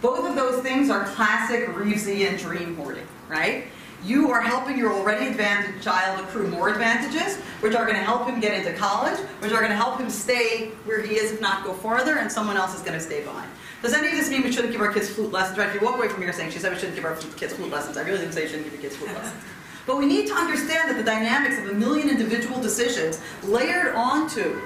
[0.00, 3.64] Both of those things are classic Reevesian dream hoarding, right?
[4.04, 8.28] You are helping your already advantaged child accrue more advantages, which are going to help
[8.28, 11.40] him get into college, which are going to help him stay where he is, if
[11.40, 13.50] not go farther, and someone else is going to stay behind.
[13.82, 15.58] Does any of this mean we shouldn't give our kids flute lessons?
[15.58, 15.68] Right?
[15.68, 17.70] If you walk away from here saying she said we shouldn't give our kids flute
[17.70, 19.42] lessons, I really didn't say you shouldn't give your kids flute lessons.
[19.86, 24.60] But we need to understand that the dynamics of a million individual decisions layered onto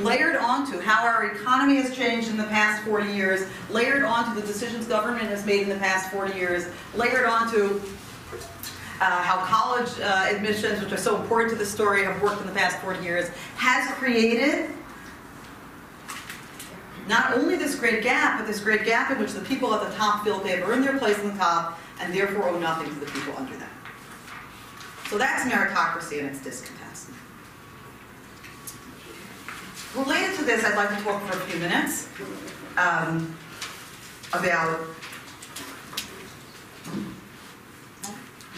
[0.00, 4.46] layered onto how our economy has changed in the past 40 years, layered onto the
[4.46, 7.80] decisions government has made in the past 40 years, layered onto
[9.00, 12.46] uh, how college uh, admissions, which are so important to the story, have worked in
[12.46, 14.70] the past 40 years, has created
[17.06, 19.96] not only this great gap, but this great gap in which the people at the
[19.96, 23.00] top feel they have earned their place in the top and therefore owe nothing to
[23.00, 23.68] the people under them.
[25.08, 27.08] So that's meritocracy and its discontents.
[29.96, 32.08] Related to this, I'd like to talk for a few minutes
[32.76, 33.34] um,
[34.34, 34.80] about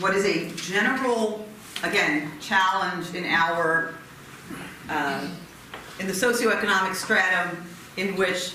[0.01, 1.47] what is a general,
[1.85, 3.95] again, challenge in our,
[4.89, 5.29] uh,
[6.01, 7.65] in the socioeconomic stratum
[7.97, 8.55] in which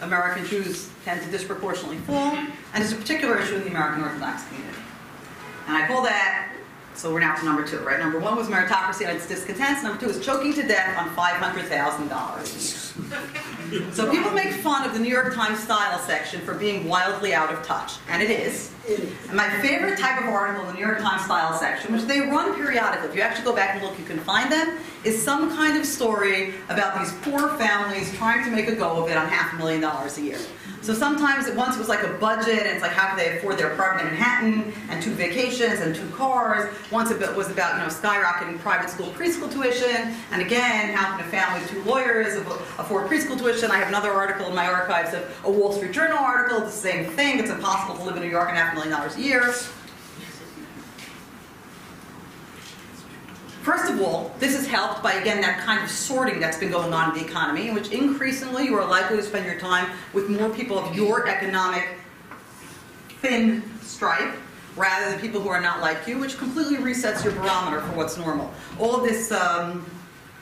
[0.00, 2.36] American Jews tend to disproportionately fall,
[2.74, 4.78] and is a particular issue in the American Orthodox community.
[5.68, 6.52] And I call that,
[6.96, 8.00] so we're now to number two, right?
[8.00, 9.82] Number one was meritocracy and its discontents.
[9.82, 13.92] Number two is choking to death on $500,000.
[13.92, 17.52] So people make fun of the New York Times style section for being wildly out
[17.52, 18.72] of touch, and it is.
[19.28, 22.20] And my favorite type of article in the New York Times style section, which they
[22.20, 25.50] run periodically, if you actually go back and look, you can find them, is some
[25.54, 29.26] kind of story about these poor families trying to make a go of it on
[29.28, 30.38] half a million dollars a year.
[30.86, 33.38] So sometimes, it, once it was like a budget, and it's like how can they
[33.38, 36.72] afford their apartment in Manhattan, and two vacations, and two cars.
[36.92, 41.26] Once it was about, you know, skyrocketing private school preschool tuition, and again, how can
[41.26, 42.36] a family two lawyers
[42.78, 43.68] afford preschool tuition?
[43.72, 46.88] I have another article in my archives of a Wall Street Journal article, it's the
[46.88, 49.20] same thing, it's impossible to live in New York and half a million dollars a
[49.20, 49.52] year.
[53.66, 56.92] First of all, this is helped by, again, that kind of sorting that's been going
[56.92, 60.30] on in the economy, in which increasingly you are likely to spend your time with
[60.30, 61.84] more people of your economic
[63.22, 64.36] thin stripe
[64.76, 68.16] rather than people who are not like you, which completely resets your barometer for what's
[68.16, 68.52] normal.
[68.78, 69.84] All this um,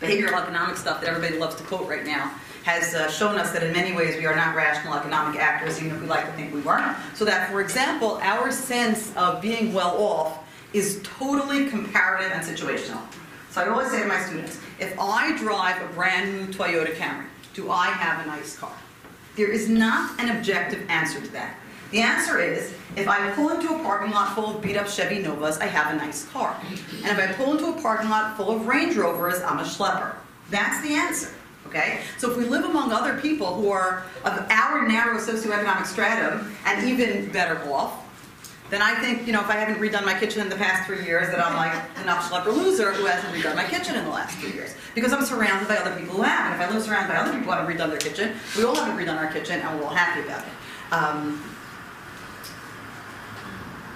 [0.02, 2.30] behavioral economic stuff that everybody loves to quote right now
[2.64, 5.96] has uh, shown us that in many ways we are not rational economic actors, even
[5.96, 6.94] if we like to think we were.
[7.14, 10.43] So that, for example, our sense of being well off
[10.74, 13.00] is totally comparative and situational.
[13.50, 17.26] So I always say to my students, if I drive a brand new Toyota Camry,
[17.54, 18.72] do I have a nice car?
[19.36, 21.56] There is not an objective answer to that.
[21.92, 25.20] The answer is, if I pull into a parking lot full of beat up Chevy
[25.20, 26.60] Novas, I have a nice car.
[27.04, 30.16] And if I pull into a parking lot full of Range Rovers, I'm a schlepper.
[30.50, 31.32] That's the answer.
[31.68, 32.00] Okay?
[32.18, 36.88] So if we live among other people who are of our narrow socioeconomic stratum and
[36.88, 38.03] even better off,
[38.74, 41.04] then I think, you know, if I haven't redone my kitchen in the past three
[41.04, 44.36] years, that I'm like an upschlepper loser who hasn't redone my kitchen in the last
[44.38, 44.74] three years.
[44.96, 46.52] Because I'm surrounded by other people who have.
[46.52, 48.74] And if I live surrounded by other people who haven't redone their kitchen, we all
[48.74, 50.92] haven't redone our kitchen and we're all happy about it.
[50.92, 51.40] Um,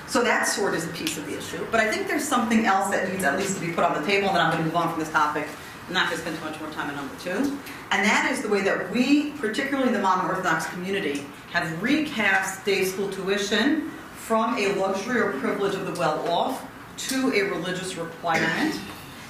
[0.07, 1.67] so that sort is a piece of the issue.
[1.73, 4.07] But I think there's something else that needs at least to be put on the
[4.07, 5.47] table, and then I'm going to move on from this topic.
[5.89, 7.59] I'm not going to spend too much more time on number two.
[7.91, 12.85] And that is the way that we, particularly the modern Orthodox community, have recast day
[12.85, 13.91] school tuition
[14.29, 16.63] from a luxury or privilege of the well-off
[16.99, 18.79] to a religious requirement.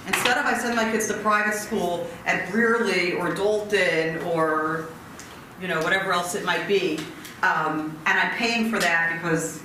[0.08, 4.88] Instead of I send my kids to private school at Brearley or Dalton or
[5.62, 6.98] you know whatever else it might be,
[7.44, 9.62] um, and I'm paying for that because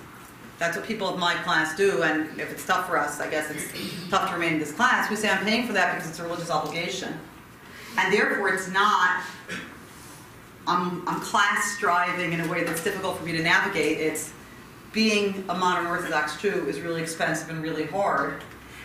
[0.60, 3.50] that's what people of my class do, and if it's tough for us, I guess
[3.50, 3.66] it's
[4.12, 5.10] tough to remain in this class.
[5.10, 7.12] We say I'm paying for that because it's a religious obligation,
[7.98, 9.24] and therefore it's not.
[10.68, 13.98] I'm, I'm class striving in a way that's difficult for me to navigate.
[14.00, 14.32] It's
[14.94, 18.42] being a modern Orthodox Jew is really expensive and really hard.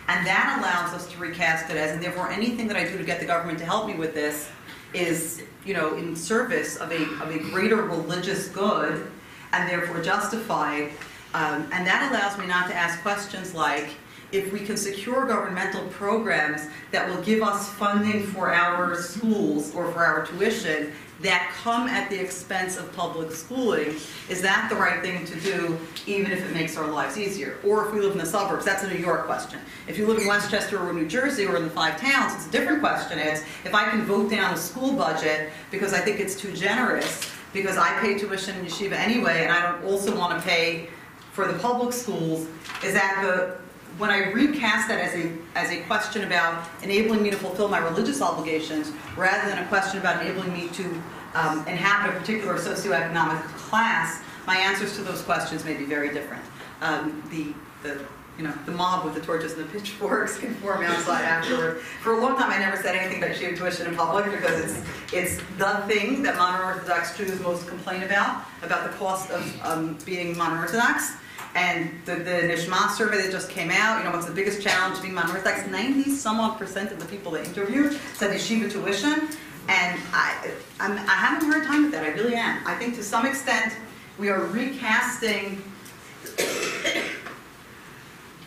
[0.07, 3.03] And that allows us to recast it as, and therefore anything that I do to
[3.03, 4.49] get the government to help me with this
[4.91, 9.09] is, you know, in service of a, of a greater religious good
[9.53, 10.89] and therefore justified.
[11.35, 13.89] Um, and that allows me not to ask questions like,
[14.31, 19.91] if we can secure governmental programs that will give us funding for our schools or
[19.91, 20.91] for our tuition
[21.21, 23.95] that come at the expense of public schooling,
[24.29, 27.57] is that the right thing to do, even if it makes our lives easier?
[27.65, 29.59] Or if we live in the suburbs, that's a New York question.
[29.87, 32.51] If you live in Westchester or New Jersey or in the five towns, it's a
[32.51, 33.19] different question.
[33.19, 37.29] It's if I can vote down a school budget because I think it's too generous,
[37.51, 40.89] because I pay tuition in yeshiva anyway, and I don't also want to pay
[41.33, 42.47] for the public schools,
[42.83, 43.57] is that the
[43.99, 47.79] when I recast that as a, as a question about enabling me to fulfill my
[47.79, 50.85] religious obligations, rather than a question about enabling me to
[51.35, 56.41] um, inhabit a particular socioeconomic class, my answers to those questions may be very different.
[56.81, 57.53] Um, the,
[57.87, 58.01] the,
[58.37, 61.81] you know, the mob with the torches and the pitchforks can form outside afterward.
[62.01, 64.87] For a long time, I never said anything about yeshiva tuition in public because it's,
[65.11, 69.97] it's the thing that modern Orthodox Jews most complain about, about the cost of um,
[70.05, 71.17] being modern Orthodox.
[71.55, 75.01] And the, the Nishma survey that just came out, you know, what's the biggest challenge
[75.01, 75.67] being Orthodox?
[75.67, 79.29] 90 some odd percent of the people they interviewed said yeshiva tuition.
[79.67, 82.65] And I, I'm, I have a hard time with that, I really am.
[82.65, 83.73] I think to some extent,
[84.17, 85.61] we are recasting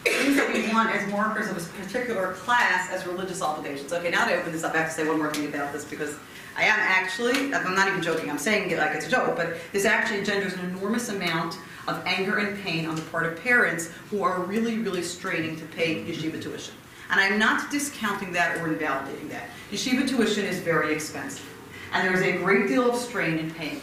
[0.05, 3.93] things that we want as markers of a particular class as religious obligations.
[3.93, 5.73] Okay, now that I open this up, I have to say one more thing about
[5.73, 6.17] this because
[6.57, 9.57] I am actually, I'm not even joking, I'm saying it like it's a joke, but
[9.73, 11.57] this actually engenders an enormous amount
[11.89, 15.65] of anger and pain on the part of parents who are really, really straining to
[15.67, 16.75] pay yeshiva tuition.
[17.11, 19.49] And I'm not discounting that or invalidating that.
[19.71, 21.47] Yeshiva tuition is very expensive,
[21.93, 23.83] and there's a great deal of strain in paying it.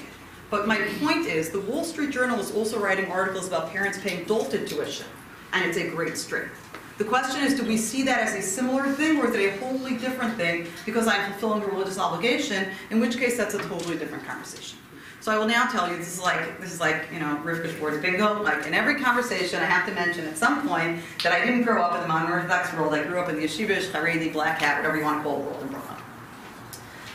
[0.50, 4.26] But my point is, the Wall Street Journal is also writing articles about parents paying
[4.26, 5.06] Dalton tuition,
[5.54, 6.50] and it's a great strain.
[6.97, 9.58] The question is, do we see that as a similar thing, or is it a
[9.60, 13.97] wholly different thing because I'm fulfilling a religious obligation, in which case that's a totally
[13.97, 14.78] different conversation.
[15.22, 17.78] So I will now tell you, this is like, this is like, you know, Rivka
[17.78, 21.43] Schwartz bingo, like in every conversation I have to mention at some point that I
[21.45, 24.32] didn't grow up in the modern Orthodox world, I grew up in the yeshivish, Haredi,
[24.32, 25.97] black hat, whatever you want to call the world in Brooklyn.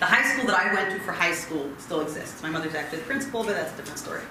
[0.00, 2.42] The high school that I went to for high school still exists.
[2.42, 4.22] My mother's actually the principal, but that's a different story.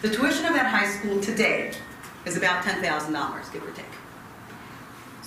[0.00, 1.74] The tuition of that high school today
[2.24, 3.84] is about $10,000, give or take.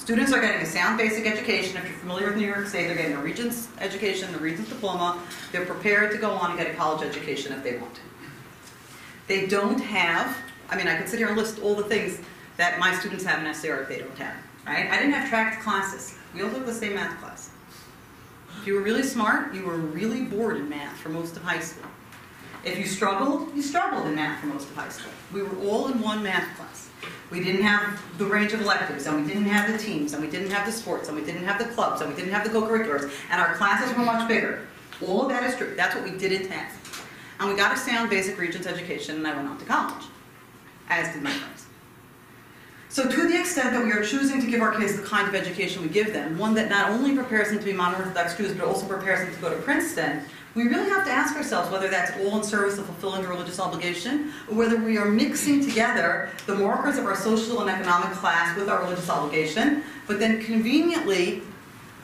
[0.08, 1.76] Students are getting a sound basic education.
[1.76, 5.22] If you're familiar with New York State, they're getting a Regents education, a Regents diploma.
[5.52, 8.02] They're prepared to go on and get a college education if they want to.
[9.28, 10.34] They don't have,
[10.70, 12.22] I mean, I could sit here and list all the things
[12.56, 14.90] that my students have in SAR that they don't have, right?
[14.90, 16.18] I didn't have tracked classes.
[16.34, 17.50] We all took the same math class.
[18.62, 21.60] If you were really smart, you were really bored in math for most of high
[21.60, 21.90] school.
[22.64, 25.12] If you struggled, you struggled in math for most of high school.
[25.34, 26.87] We were all in one math class.
[27.30, 30.30] We didn't have the range of electives, and we didn't have the teams, and we
[30.30, 32.50] didn't have the sports, and we didn't have the clubs, and we didn't have the
[32.50, 34.66] co-curriculars, and our classes were much bigger.
[35.06, 35.74] All of that is true.
[35.76, 36.72] That's what we didn't have.
[37.40, 40.06] And we got a sound basic Regents education, and I went on to college,
[40.90, 41.66] as did my friends.
[42.90, 45.36] So to the extent that we are choosing to give our kids the kind of
[45.36, 48.54] education we give them, one that not only prepares them to be modern Orthodox Jews,
[48.54, 50.24] but also prepares them to go to Princeton,
[50.58, 53.60] we really have to ask ourselves whether that's all in service of fulfilling a religious
[53.60, 58.58] obligation, or whether we are mixing together the markers of our social and economic class
[58.58, 61.44] with our religious obligation, but then conveniently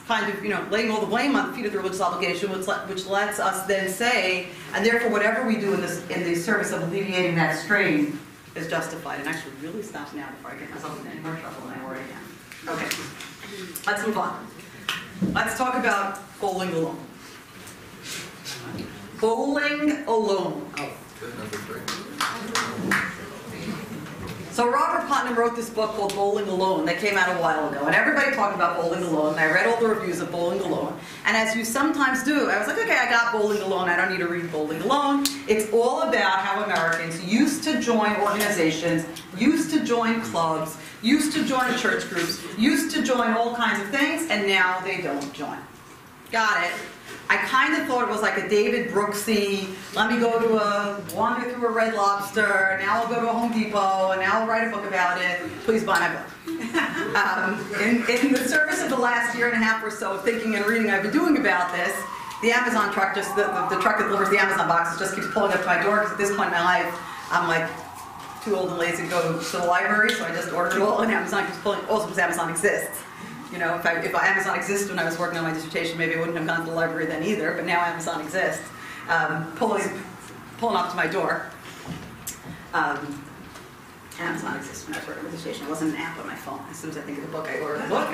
[0.07, 2.51] kind of, you know, laying all the blame on the feet of the religious obligation,
[2.51, 6.35] which, which lets us then say, and therefore whatever we do in this in the
[6.35, 8.19] service of alleviating that strain
[8.55, 9.19] is justified.
[9.19, 11.83] And actually really stops now before I get myself in any more trouble than I
[11.85, 12.75] already am.
[12.75, 12.95] Okay,
[13.87, 14.45] let's move on.
[15.31, 16.99] Let's talk about bowling alone.
[19.19, 20.69] Bowling alone.
[20.77, 20.89] Oh.
[24.53, 27.87] So Robert Putnam wrote this book called Bowling Alone that came out a while ago,
[27.87, 29.31] and everybody talked about Bowling Alone.
[29.31, 30.95] And I read all the reviews of Bowling Alone,
[31.25, 33.89] and as you sometimes do, I was like, okay, I got Bowling Alone.
[33.89, 35.23] I don't need to read Bowling Alone.
[35.47, 39.07] It's all about how Americans used to join organizations,
[39.39, 43.89] used to join clubs, used to join church groups, used to join all kinds of
[43.89, 45.57] things, and now they don't join.
[46.33, 46.71] Got it.
[47.29, 50.99] I kind of thought it was like a David Brooksy, let me go to a,
[51.15, 54.47] wander through a Red Lobster, now I'll go to a Home Depot, and now I'll
[54.47, 55.39] write a book about it.
[55.63, 56.25] Please buy my book.
[57.15, 60.23] um, in, in the service of the last year and a half or so of
[60.23, 61.95] thinking and reading I've been doing about this,
[62.41, 65.31] the Amazon truck, just the, the, the truck that delivers the Amazon boxes just keeps
[65.31, 67.69] pulling up to my door, because at this point in my life, I'm like
[68.43, 71.01] too old and lazy to go to the library, so I just ordered it all,
[71.01, 73.03] and Amazon keeps pulling, also because Amazon exists.
[73.53, 76.15] You know, if, I, if Amazon existed when I was working on my dissertation, maybe
[76.15, 78.67] I wouldn't have gone to the library then either, but now Amazon exists.
[79.07, 79.83] Um, pulling,
[80.57, 81.45] pulling up to my door.
[82.73, 83.23] Um,
[84.19, 85.67] Amazon exists when I was working on my dissertation.
[85.67, 86.61] It wasn't an app on my phone.
[86.71, 88.09] As soon as I think of the book, I order the book.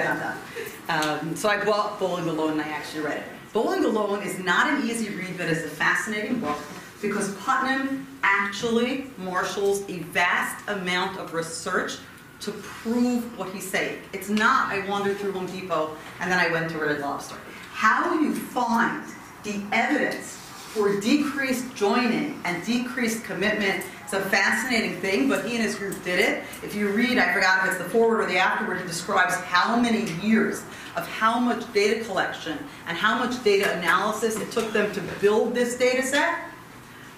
[0.89, 3.23] Um, so I bought Bowling Alone and I actually read it.
[3.53, 6.57] Bowling Alone is not an easy read, but it's a fascinating book
[7.01, 11.97] because Putnam actually marshals a vast amount of research
[12.41, 14.01] to prove what he's saying.
[14.13, 17.35] It's not, I wandered through Home Depot and then I went to Red Lobster.
[17.73, 19.03] How you find
[19.43, 20.37] the evidence
[20.73, 26.01] for decreased joining and decreased commitment is a fascinating thing, but he and his group
[26.03, 26.43] did it.
[26.63, 29.79] If you read, I forgot if it's the forward or the afterward, he describes how
[29.79, 30.61] many years
[30.95, 35.55] of how much data collection and how much data analysis it took them to build
[35.55, 36.39] this data set.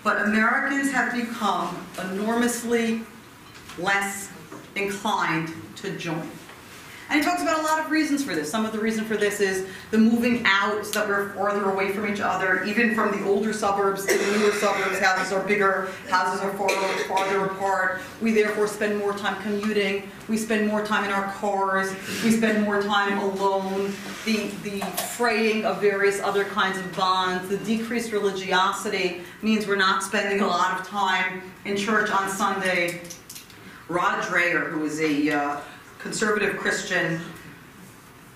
[0.04, 3.02] But Americans have become enormously
[3.78, 4.31] less
[4.76, 6.30] inclined to join.
[7.12, 8.50] And he talks about a lot of reasons for this.
[8.50, 11.92] Some of the reason for this is the moving out so that we're farther away
[11.92, 14.98] from each other, even from the older suburbs to the newer suburbs.
[15.00, 18.00] Houses are bigger, houses are farther, farther apart.
[18.22, 20.10] We therefore spend more time commuting.
[20.30, 21.92] We spend more time in our cars.
[22.24, 23.92] We spend more time alone.
[24.24, 24.80] The, the
[25.18, 30.48] fraying of various other kinds of bonds, the decreased religiosity means we're not spending a
[30.48, 33.02] lot of time in church on Sunday.
[33.92, 35.60] Rod Dreher, who is a uh,
[36.00, 37.20] conservative Christian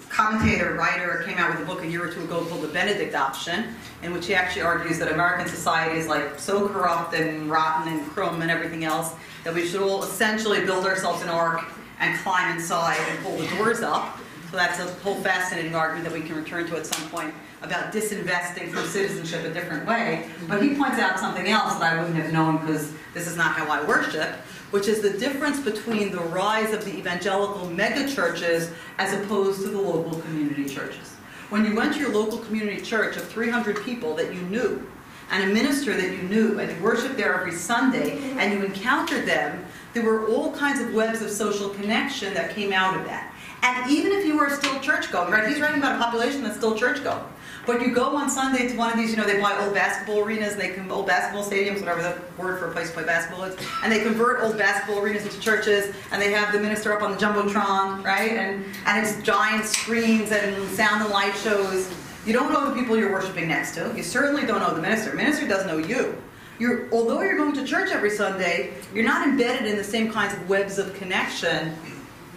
[0.09, 3.15] commentator, writer, came out with a book a year or two ago called The Benedict
[3.15, 7.93] Option, in which he actually argues that American society is like so corrupt and rotten
[7.93, 9.13] and crumb and everything else
[9.45, 11.63] that we should all essentially build ourselves an ark
[12.01, 14.19] and climb inside and pull the doors up.
[14.51, 17.93] So that's a whole fascinating argument that we can return to at some point about
[17.93, 20.29] disinvesting from citizenship a different way.
[20.47, 23.53] But he points out something else that I wouldn't have known because this is not
[23.53, 24.29] how I worship,
[24.71, 29.79] which is the difference between the rise of the evangelical megachurches as opposed to the
[29.79, 31.11] local community churches.
[31.49, 34.85] When you went to your local community church of 300 people that you knew,
[35.31, 39.25] and a minister that you knew, and you worshiped there every Sunday, and you encountered
[39.25, 43.33] them, there were all kinds of webs of social connection that came out of that.
[43.63, 45.47] And even if you were still church going, right?
[45.47, 47.23] He's writing about a population that's still church going.
[47.65, 50.19] But you go on Sunday to one of these, you know, they buy old basketball
[50.19, 53.43] arenas, they can old basketball stadiums, whatever the word for a place to play basketball
[53.45, 57.01] is, and they convert old basketball arenas into churches, and they have the minister up
[57.01, 58.31] on the jumbotron, right?
[58.33, 61.91] And and it's giant screens and sound and light shows.
[62.25, 63.91] You don't know the people you're worshiping next to.
[63.95, 65.11] You certainly don't know the minister.
[65.11, 66.21] The minister doesn't know you.
[66.57, 70.33] You're, although you're going to church every Sunday, you're not embedded in the same kinds
[70.33, 71.75] of webs of connection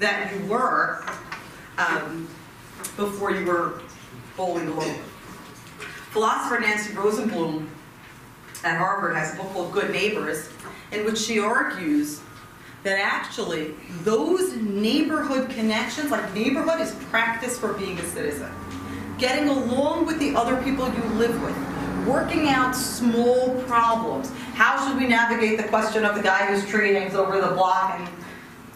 [0.01, 1.05] that you were
[1.79, 2.29] um,
[2.97, 3.81] before you were
[4.37, 4.99] bowling alone.
[6.11, 7.67] Philosopher Nancy Rosenblum
[8.65, 10.49] at Harvard has a book called Good Neighbors,
[10.91, 12.21] in which she argues
[12.83, 18.51] that actually those neighborhood connections, like neighborhood is practice for being a citizen.
[19.19, 24.31] Getting along with the other people you live with, working out small problems.
[24.55, 27.99] How should we navigate the question of the guy whose tree hangs over the block
[27.99, 28.09] and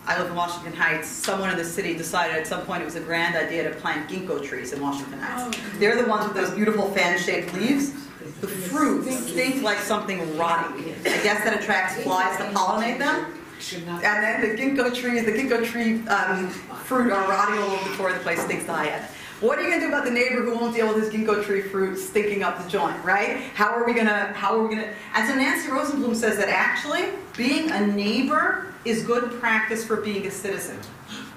[0.05, 1.07] I live in Washington Heights.
[1.09, 4.11] Someone in the city decided at some point it was a grand idea to plant
[4.11, 5.57] ginkgo trees in Washington Heights.
[5.79, 7.93] They're the ones with those beautiful fan-shaped leaves.
[8.41, 10.95] The fruit stink like something rotting.
[11.01, 13.39] I guess that attracts flies to pollinate them.
[13.75, 17.95] And then the ginkgo trees, the ginkgo tree um, fruit are rotting all over the
[17.95, 18.13] floor.
[18.13, 19.05] The place stinks to high end.
[19.43, 21.63] What are you gonna do about the neighbor who won't deal with his ginkgo tree
[21.63, 23.39] fruit stinking up the joint, right?
[23.55, 27.07] How are we gonna, how are we gonna, and so Nancy Rosenblum says that actually,
[27.37, 30.79] being a neighbor is good practice for being a citizen.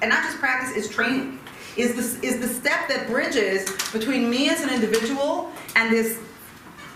[0.04, 1.40] And not just practice, is training.
[1.78, 6.20] Is the, is the step that bridges between me as an individual and this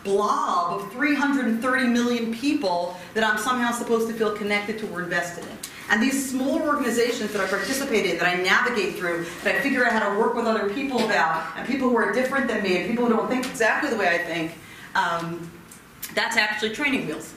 [0.04, 5.44] blob of 330 million people that I'm somehow supposed to feel connected to or invested
[5.44, 5.58] in.
[5.90, 9.86] And these small organizations that I participate in, that I navigate through, that I figure
[9.86, 12.78] out how to work with other people about, and people who are different than me,
[12.78, 14.54] and people who don't think exactly the way I think,
[14.94, 15.50] um,
[16.14, 17.34] that's actually training wheels.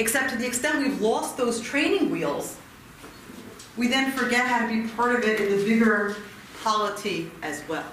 [0.00, 2.56] Except to the extent we've lost those training wheels,
[3.76, 6.16] we then forget how to be part of it in the bigger
[6.62, 7.86] polity as well.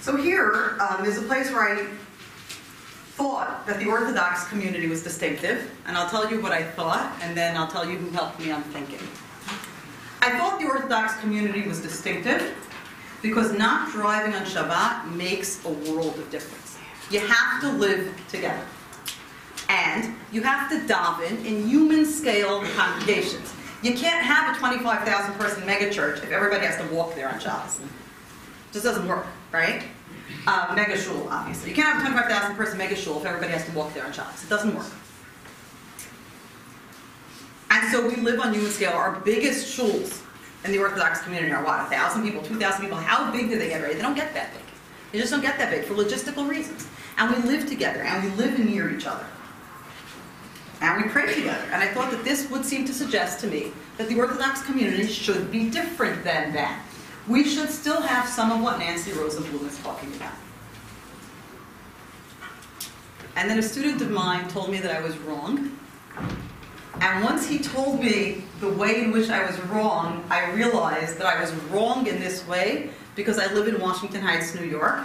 [0.00, 1.86] So here um, is a place where I
[3.16, 7.34] thought that the Orthodox community was distinctive, and I'll tell you what I thought, and
[7.34, 9.00] then I'll tell you who helped me on thinking.
[10.20, 12.54] I thought the Orthodox community was distinctive
[13.22, 16.76] because not driving on Shabbat makes a world of difference.
[17.10, 18.64] You have to live together.
[19.68, 23.54] And you have to daven in human scale congregations.
[23.82, 27.80] You can't have a 25,000 person megachurch if everybody has to walk there on Shabbos.
[27.80, 27.86] It
[28.72, 29.84] just doesn't work, right?
[30.46, 31.70] Uh, mega shul, obviously.
[31.70, 34.12] You can't have a 25,000 person mega shul if everybody has to walk there on
[34.12, 34.44] Shabbos.
[34.44, 34.86] It doesn't work.
[37.70, 38.92] And so we live on human scale.
[38.92, 40.22] Our biggest shuls
[40.64, 42.96] in the Orthodox community are what, 1,000 people, 2,000 people?
[42.96, 43.94] How big do they get, right?
[43.94, 44.62] They don't get that big.
[45.12, 46.86] They just don't get that big for logistical reasons.
[47.18, 49.26] And we live together, and we live near each other.
[50.80, 51.64] And we pray together.
[51.72, 55.06] And I thought that this would seem to suggest to me that the Orthodox community
[55.06, 56.82] should be different than that.
[57.28, 60.32] We should still have some of what Nancy Rosenblum is talking about.
[63.34, 65.76] And then a student of mine told me that I was wrong.
[67.00, 71.26] And once he told me the way in which I was wrong, I realized that
[71.26, 75.04] I was wrong in this way because I live in Washington Heights, New York,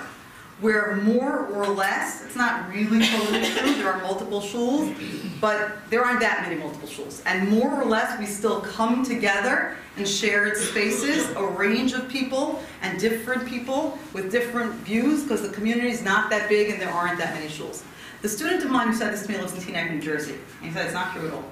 [0.62, 4.96] where more or less, it's not really totally true, there are multiple shuls,
[5.42, 7.22] but there aren't that many multiple shuls.
[7.26, 12.62] And more or less, we still come together in shared spaces, a range of people
[12.84, 16.92] and different people with different views, because the community is not that big and there
[16.92, 17.84] aren't that many shuls.
[18.22, 20.36] The student of mine who said this to me lives in Teaneck, New Jersey.
[20.60, 21.44] And he said it's not true at all.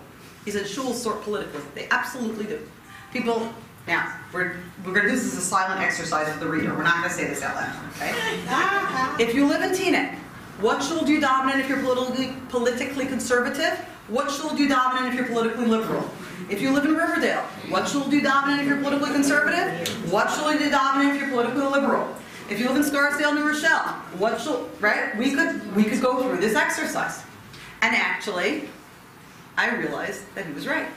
[0.45, 1.61] He said shuls sort politically.
[1.73, 2.59] They absolutely do.
[3.11, 3.51] People
[3.87, 6.95] Now, we're, we're gonna do this as a silent exercise for the reader, we're not
[6.95, 8.13] gonna say this out loud, okay?
[9.23, 10.15] If you live in Teaneck,
[10.61, 13.79] what should do daven if you're politically, politically conservative?
[14.09, 16.09] What should do you daven if you're politically liberal?
[16.49, 20.11] If you live in Riverdale, what should do daven if you're politically conservative?
[20.11, 22.13] What should do daven if you're politically liberal?
[22.49, 25.15] If you live in Scarsdale, New Rochelle, what shul, right?
[25.17, 27.23] We could, we could go through this exercise.
[27.83, 28.67] And actually,
[29.55, 30.87] I realized that he was right.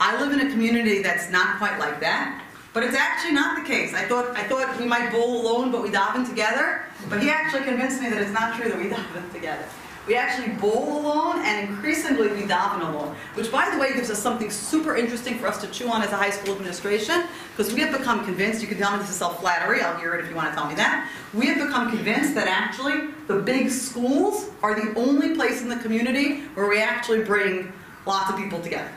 [0.00, 2.42] I live in a community that's not quite like that,
[2.72, 3.92] but it's actually not the case.
[3.92, 6.84] I thought, I thought we might bowl alone, but we daven together.
[7.10, 9.62] But he actually convinced me that it's not true that we daven together.
[10.06, 13.14] We actually bowl alone, and increasingly we daven alone.
[13.34, 16.12] Which, by the way, gives us something super interesting for us to chew on as
[16.12, 17.24] a high school administration,
[17.54, 18.62] because we have become convinced.
[18.62, 19.82] You can tell me this is self-flattery.
[19.82, 21.10] I'll hear it if you want to tell me that.
[21.34, 25.76] We have become convinced that actually the big schools are the only place in the
[25.76, 27.70] community where we actually bring
[28.06, 28.90] lots of people together.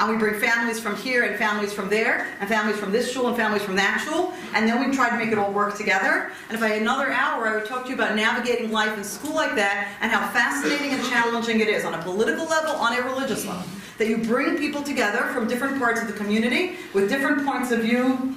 [0.00, 3.28] And we bring families from here and families from there, and families from this shul
[3.28, 6.32] and families from that shul, and then we try to make it all work together.
[6.48, 9.04] And if I had another hour, I would talk to you about navigating life in
[9.04, 12.96] school like that, and how fascinating and challenging it is on a political level, on
[12.98, 13.62] a religious level.
[13.98, 17.80] That you bring people together from different parts of the community with different points of
[17.80, 18.34] view,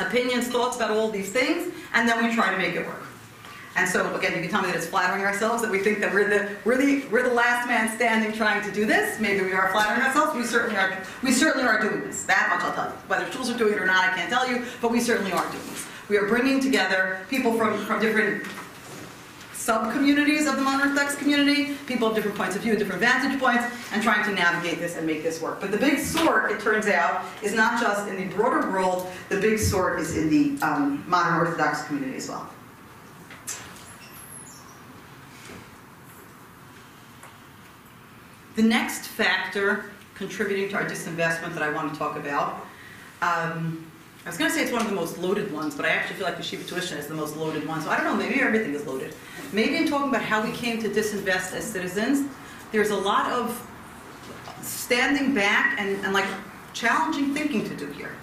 [0.00, 2.99] opinions, thoughts about all these things, and then we try to make it work.
[3.80, 6.12] And so again, you can tell me that it's flattering ourselves that we think that
[6.12, 9.18] we're the we're the we're the last man standing trying to do this.
[9.18, 10.36] Maybe we are flattering ourselves.
[10.36, 11.02] We certainly are.
[11.22, 12.24] We certainly are doing this.
[12.24, 12.98] That much I'll tell you.
[13.08, 14.66] Whether schools are doing it or not, I can't tell you.
[14.82, 15.86] But we certainly are doing this.
[16.10, 18.46] We are bringing together people from from different
[19.54, 23.64] sub-communities of the modern Orthodox community, people of different points of view, different vantage points,
[23.92, 25.58] and trying to navigate this and make this work.
[25.58, 29.40] But the big sort, it turns out, is not just in the broader world, the
[29.40, 32.50] big sort is in the um, modern Orthodox community as well.
[38.60, 42.66] The next factor contributing to our disinvestment that I want to talk about,
[43.22, 43.90] um,
[44.26, 46.16] I was going to say it's one of the most loaded ones, but I actually
[46.16, 47.80] feel like yeshiva tuition is the most loaded one.
[47.80, 49.14] So I don't know, maybe everything is loaded.
[49.54, 52.30] Maybe in talking about how we came to disinvest as citizens,
[52.70, 53.66] there's a lot of
[54.60, 56.28] standing back and, and like
[56.74, 58.14] challenging thinking to do here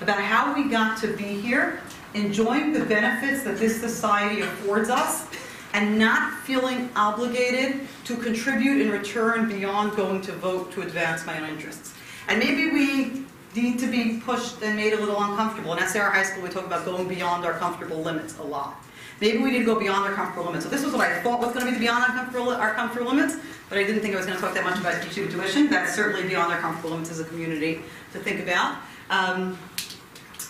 [0.00, 1.80] about how we got to be here,
[2.14, 5.26] enjoying the benefits that this society affords us,
[5.72, 11.40] and not feeling obligated to contribute in return beyond going to vote to advance my
[11.40, 11.94] own interests.
[12.28, 15.74] And maybe we need to be pushed and made a little uncomfortable.
[15.74, 18.76] In SAR High School, we talk about going beyond our comfortable limits a lot.
[19.20, 20.64] Maybe we need to go beyond our comfortable limits.
[20.64, 23.12] So this was what I thought was going to be beyond our comfortable, our comfortable
[23.12, 23.36] limits,
[23.68, 25.70] but I didn't think I was going to talk that much about teaching tuition.
[25.70, 28.78] That's certainly beyond our comfortable limits as a community to think about.
[29.10, 29.58] Um,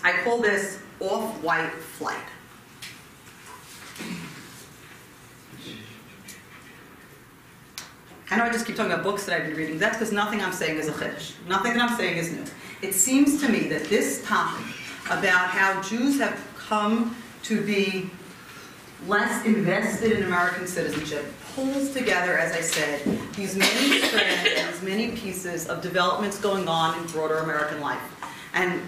[0.02, 2.24] I call this off-white flight.
[8.32, 9.78] I know I just keep talking about books that I've been reading.
[9.78, 11.32] That's because nothing I'm saying is a chiddush.
[11.48, 12.42] Nothing that I'm saying is new.
[12.80, 14.74] It seems to me that this topic
[15.10, 18.08] about how Jews have come to be
[19.06, 23.04] less invested in American citizenship pulls together, as I said,
[23.36, 28.00] these many strands and these many pieces of developments going on in broader American life.
[28.54, 28.80] And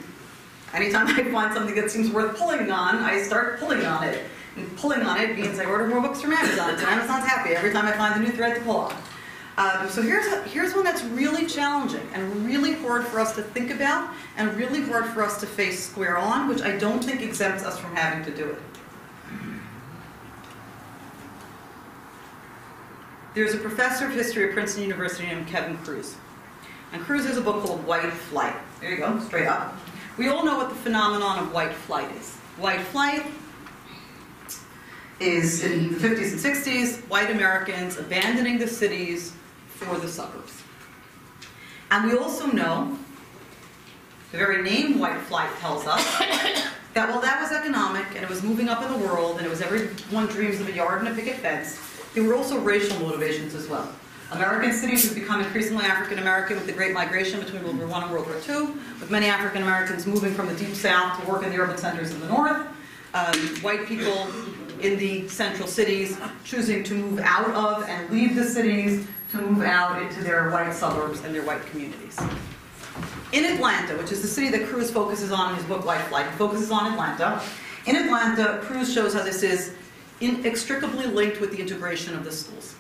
[0.73, 4.25] anytime I find something that seems worth pulling on, I start pulling on it.
[4.57, 7.73] And pulling on it means I order more books from Amazon, and Amazon's happy every
[7.73, 8.97] time I find a new thread to pull on.
[9.57, 13.43] Um, so here's, a, here's one that's really challenging and really hard for us to
[13.43, 17.23] think about and really hard for us to face square on, which I don't think
[17.23, 18.59] exempts us from having to do it.
[23.35, 26.17] There's a professor of history at Princeton University named Kevin Kruse.
[26.93, 28.55] And Kruse has a book called White Flight.
[28.81, 29.77] There you go, straight up.
[30.19, 32.35] We all know what the phenomenon of white flight is.
[32.59, 33.25] White flight
[35.19, 39.33] is in the 50s and 60s, white Americans abandoning the cities
[39.85, 40.63] for the suburbs.
[41.91, 42.99] And we also know,
[44.33, 46.03] the very name white flight tells us,
[46.95, 49.51] that while that was economic and it was moving up in the world and it
[49.51, 51.81] was everyone dreams of a yard and a picket fence,
[52.15, 53.93] there were also racial motivations as well.
[54.31, 58.03] American cities have become increasingly African American with the Great Migration between World War I
[58.03, 61.45] and World War II, with many African Americans moving from the deep south to work
[61.45, 62.67] in the urban centers in the north.
[63.13, 64.27] Um, white people
[64.81, 69.63] in the central cities choosing to move out of and leave the cities to move
[69.63, 72.19] out into their white suburbs and their white communities.
[73.33, 76.27] In Atlanta, which is the city that Kruse focuses on in his book White Flight,
[76.35, 77.43] focuses on Atlanta.
[77.87, 79.75] In Atlanta, Kruse shows how this is
[80.21, 82.77] inextricably linked with the integration of the schools.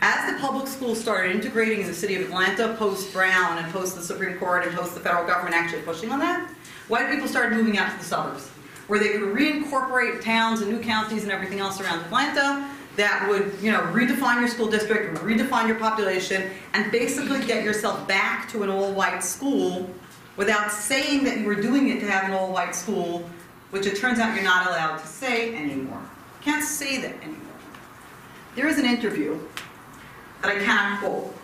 [0.00, 3.94] As the public schools started integrating in the city of Atlanta post Brown and post
[3.94, 6.48] the Supreme Court and post the federal government actually pushing on that,
[6.86, 8.48] white people started moving out to the suburbs,
[8.86, 13.56] where they could reincorporate towns and new counties and everything else around Atlanta that would,
[13.62, 18.64] you know, redefine your school district, redefine your population, and basically get yourself back to
[18.64, 19.88] an all-white school
[20.36, 23.28] without saying that you were doing it to have an all-white school,
[23.70, 26.02] which it turns out you're not allowed to say anymore.
[26.42, 27.38] Can't say that anymore.
[28.56, 29.38] There is an interview
[30.42, 31.34] that I cannot quote,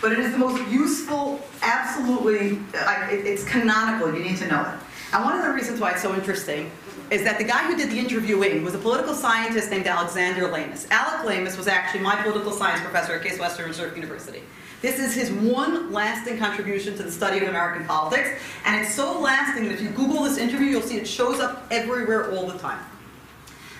[0.00, 4.78] but it is the most useful, absolutely, it's canonical, you need to know it.
[5.12, 6.70] And one of the reasons why it's so interesting
[7.12, 10.90] is that the guy who did the interviewing was a political scientist named Alexander Lamis.
[10.90, 14.42] Alec Lamis was actually my political science professor at Case Western Reserve University.
[14.80, 19.20] This is his one lasting contribution to the study of American politics, and it's so
[19.20, 22.56] lasting that if you Google this interview, you'll see it shows up everywhere all the
[22.58, 22.82] time.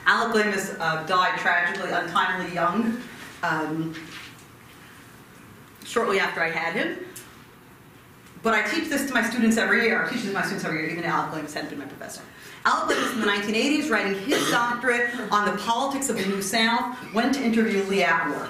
[0.04, 3.00] Alec Lamis uh, died tragically, untimely young,
[3.42, 3.94] um,
[5.84, 6.98] shortly after I had him.
[8.42, 10.04] But I teach this to my students every year.
[10.04, 12.20] I teach this to my students every year, even Alec Lamis had been my professor.
[12.64, 16.96] Alec Lamis in the 1980s, writing his doctorate on the politics of the New South,
[17.12, 18.48] went to interview Lee Atwater.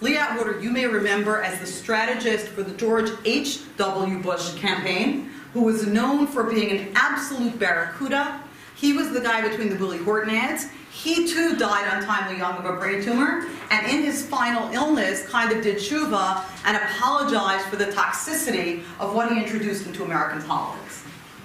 [0.00, 4.22] Lee Atwater, you may remember as the strategist for the George H.W.
[4.22, 8.40] Bush campaign, who was known for being an absolute barracuda.
[8.76, 10.68] He was the guy between the Willie Horton ads.
[10.90, 15.52] He too died untimely young of a brain tumor, and in his final illness, kind
[15.52, 21.03] of did tshuva and apologized for the toxicity of what he introduced into American politics.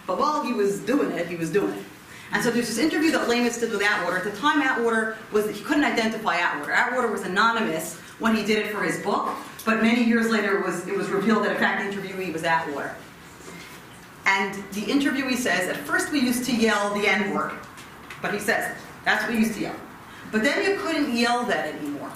[0.09, 1.83] But while he was doing it, he was doing it.
[2.31, 4.17] And so there's this interview that Lamis did with Atwater.
[4.17, 6.71] At the time, Atwater was he couldn't identify Atwater.
[6.71, 9.29] Atwater was anonymous when he did it for his book,
[9.65, 12.43] but many years later it was it was revealed that in fact the interviewee was
[12.43, 12.95] Atwater.
[14.25, 17.53] And the interviewee says, at first we used to yell the N word,
[18.19, 19.75] but he says that's what we used to yell.
[20.31, 22.11] But then you couldn't yell that anymore.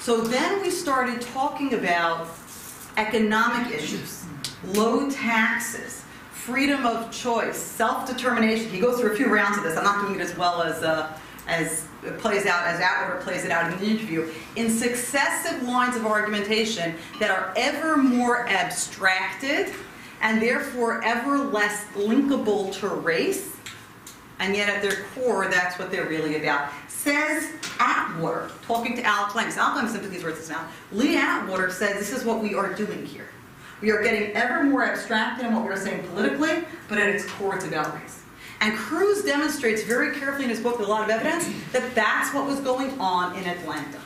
[0.00, 2.28] So then we started talking about
[2.96, 4.24] economic issues,
[4.64, 6.04] low taxes,
[6.46, 8.70] freedom of choice, self-determination.
[8.70, 9.76] He goes through a few rounds of this.
[9.76, 11.18] I'm not doing it as well as uh,
[11.48, 15.96] as it plays out as Atwater plays it out in the interview in successive lines
[15.96, 19.72] of argumentation that are ever more abstracted
[20.20, 23.56] and therefore ever less linkable to race.
[24.38, 26.70] And yet, at their core, that's what they're really about.
[26.88, 29.56] Says Atwater, talking to Alec Lamis.
[29.56, 30.68] Alec Lamis simply these words now.
[30.92, 33.28] Lee Atwater says this is what we are doing here.
[33.82, 37.56] We are getting ever more abstracted in what we're saying politically, but at its core,
[37.56, 38.22] it's about race.
[38.60, 42.32] And Kruse demonstrates very carefully in his book with a lot of evidence that that's
[42.34, 44.00] what was going on in Atlanta.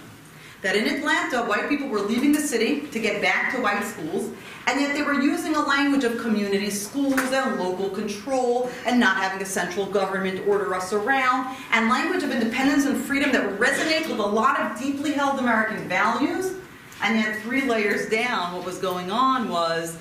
[0.63, 4.33] That in Atlanta, white people were leaving the city to get back to white schools,
[4.67, 9.17] and yet they were using a language of community schools and local control and not
[9.19, 14.11] having a central government order us around, and language of independence and freedom that resonates
[14.11, 16.57] with a lot of deeply held American values.
[17.03, 19.97] And yet, three layers down, what was going on was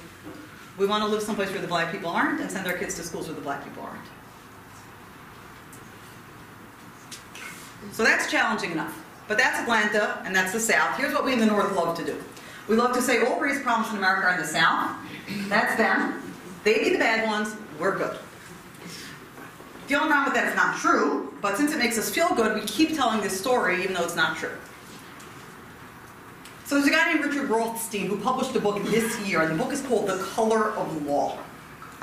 [0.77, 3.03] we want to live someplace where the black people aren't and send our kids to
[3.03, 4.01] schools where the black people aren't.
[7.93, 9.05] So that's challenging enough.
[9.27, 10.97] But that's Atlanta, and that's the South.
[10.97, 12.21] Here's what we in the North love to do.
[12.67, 14.95] We love to say all race problems in America are in the South.
[15.47, 16.33] That's them.
[16.63, 17.55] They be the bad ones.
[17.79, 18.17] We're good.
[19.87, 22.59] The only problem with that is not true, but since it makes us feel good,
[22.59, 24.55] we keep telling this story even though it's not true.
[26.69, 29.55] So there's a guy named Richard Rothstein who published a book this year, and the
[29.63, 31.39] book is called The Color of Law.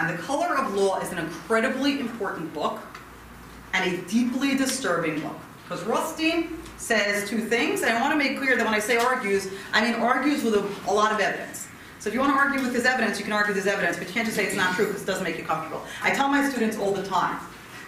[0.00, 2.80] And The Color of Law is an incredibly important book
[3.74, 5.38] and a deeply disturbing book.
[5.62, 8.96] Because Rothstein says two things, and I want to make clear that when I say
[8.96, 11.68] argues, I mean argues with a, a lot of evidence.
[12.00, 13.98] So if you want to argue with his evidence, you can argue with his evidence,
[13.98, 15.84] but you can't just say it's not true because it doesn't make you comfortable.
[16.02, 17.38] I tell my students all the time,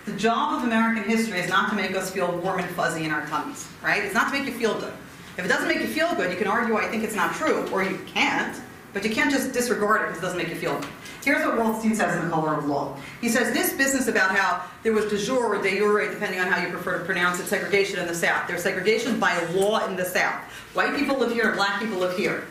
[0.05, 3.11] the job of American history is not to make us feel warm and fuzzy in
[3.11, 4.05] our tummies, right?
[4.05, 4.95] It's not to make you feel good.
[5.39, 7.69] If it doesn't make you feel good, you can argue you think it's not true,
[7.71, 8.61] or you can't,
[8.93, 10.89] but you can't just disregard it because it doesn't make you feel good.
[11.25, 12.97] Here's what Rothstein says in The Color of Law.
[13.21, 16.49] He says this business about how there was de jure or de jure, depending on
[16.49, 18.49] how you prefer to pronounce it, segregation in the South.
[18.49, 20.43] There's segregation by law in the South.
[20.75, 22.45] White people live here black people live here.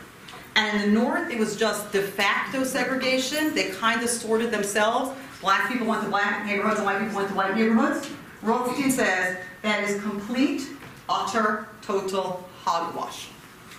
[0.55, 3.53] And in the North, it was just de facto segregation.
[3.53, 5.17] They kind of sorted themselves.
[5.41, 8.09] Black people went to black neighborhoods and white people went to white neighborhoods.
[8.41, 10.67] Rothstein says that is complete,
[11.09, 13.29] utter, total hogwash.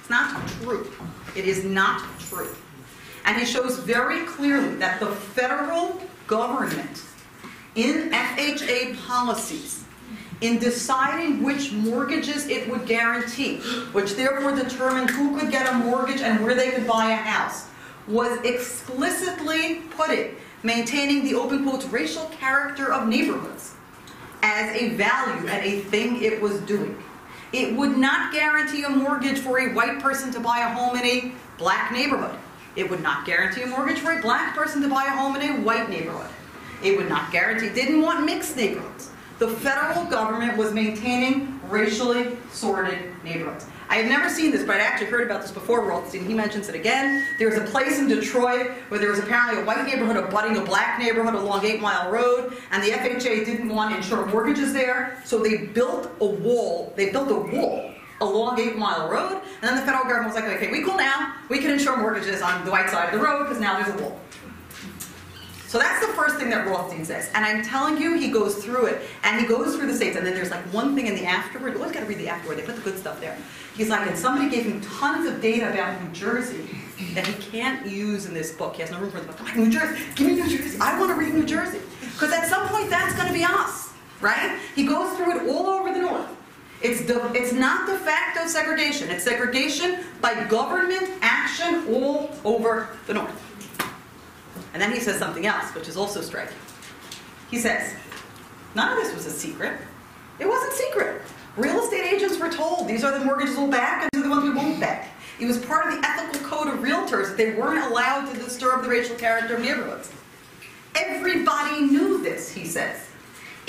[0.01, 0.91] It's not true.
[1.36, 2.49] It is not true.
[3.26, 7.03] And it shows very clearly that the federal government,
[7.74, 9.84] in FHA policies,
[10.41, 13.59] in deciding which mortgages it would guarantee,
[13.93, 17.66] which therefore determined who could get a mortgage and where they could buy a house,
[18.07, 23.74] was explicitly putting maintaining the open quotes racial character of neighborhoods
[24.43, 26.97] as a value and a thing it was doing.
[27.53, 31.05] It would not guarantee a mortgage for a white person to buy a home in
[31.05, 32.38] a black neighborhood.
[32.76, 35.42] It would not guarantee a mortgage for a black person to buy a home in
[35.42, 36.30] a white neighborhood.
[36.82, 39.11] It would not guarantee, didn't want mixed neighborhoods.
[39.38, 43.66] The federal government was maintaining racially sorted neighborhoods.
[43.91, 46.26] I have never seen this, but I actually heard about this before Rothstein.
[46.26, 47.24] He mentions it again.
[47.39, 50.61] There was a place in Detroit where there was apparently a white neighborhood abutting a
[50.61, 55.22] black neighborhood along Eight Mile Road, and the FHA didn't want to insure mortgages there,
[55.24, 56.93] so they built a wall.
[56.97, 60.53] They built a wall along Eight Mile Road, and then the federal government was like,
[60.57, 61.36] okay, we cool now.
[61.49, 64.03] We can insure mortgages on the white side of the road because now there's a
[64.03, 64.20] wall.
[65.69, 67.31] So that's the first thing that Rothstein says.
[67.35, 69.03] And I'm telling you, he goes through it.
[69.23, 70.16] And he goes through the states.
[70.16, 71.75] And then there's like one thing in the afterward.
[71.75, 72.57] You always got to read the afterward.
[72.57, 73.37] They put the good stuff there.
[73.77, 76.66] He's like, and somebody gave him tons of data about New Jersey
[77.12, 78.77] that he can't use in this book.
[78.77, 79.39] He has no room for the book.
[79.41, 80.79] I'm like, New Jersey, give me New Jersey.
[80.81, 81.81] I want to read New Jersey.
[82.01, 83.93] Because at some point, that's going to be us,
[84.23, 84.59] right?
[84.75, 86.29] He goes through it all over the North.
[86.81, 89.11] It's, the, it's not de facto segregation.
[89.11, 93.47] It's segregation by government action all over the North.
[94.73, 96.57] And then he says something else, which is also striking.
[97.51, 97.95] He says,
[98.75, 99.81] none of this was a secret.
[100.39, 101.23] It wasn't secret.
[101.57, 104.31] Real estate agents were told these are the mortgages we'll back and these are the
[104.31, 105.09] ones we won't back.
[105.41, 108.83] It was part of the ethical code of realtors that they weren't allowed to disturb
[108.83, 110.11] the racial character of neighborhoods.
[110.95, 113.08] Everybody knew this, he says.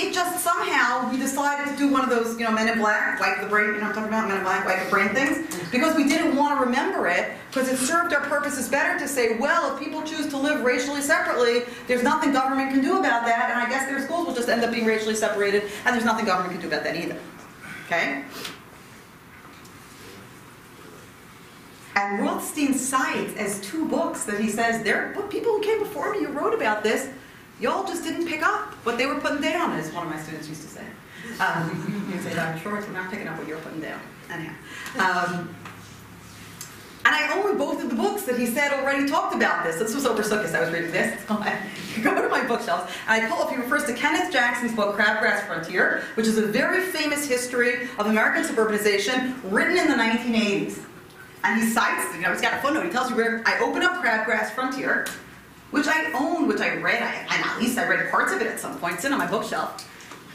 [0.02, 3.20] It just somehow we decided to do one of those, you know, Men in Black,
[3.20, 5.54] wipe the brain, you know I'm talking about, Men in Black, wipe the brain things,
[5.72, 9.38] because we didn't want to remember it, because it served our purposes better to say,
[9.38, 13.50] well, if people choose to live racially separately, there's nothing government can do about that,
[13.52, 16.26] and I guess their schools will just end up being racially separated, and there's nothing
[16.26, 17.20] government can do about that either.
[17.88, 18.24] Okay?
[21.96, 26.24] And Rothstein cites as two books that he says, there, people who came before me
[26.24, 27.10] who wrote about this,
[27.60, 30.48] y'all just didn't pick up what they were putting down, as one of my students
[30.48, 30.86] used to say.
[31.40, 32.60] Um, you say, Dr.
[32.60, 34.00] Schwartz, I'm not picking up what you're putting down.
[34.30, 34.54] Anyhow.
[35.00, 35.56] Um,
[37.06, 39.78] and I own both of the books that he said already talked about this.
[39.78, 41.20] This was over Sukkot, I was reading this.
[41.28, 41.36] So
[42.04, 45.46] go to my bookshelves, and I pull up, he refers to Kenneth Jackson's book, Crabgrass
[45.48, 50.84] Frontier, which is a very famous history of American suburbanization written in the 1980s.
[51.44, 53.82] And he cites, you know, he's got a footnote, he tells you where I open
[53.82, 55.08] up Crabgrass Frontier,
[55.72, 58.48] which I own, which I read, I, I, at least I read parts of it
[58.48, 59.88] at some point, it's in on my bookshelf.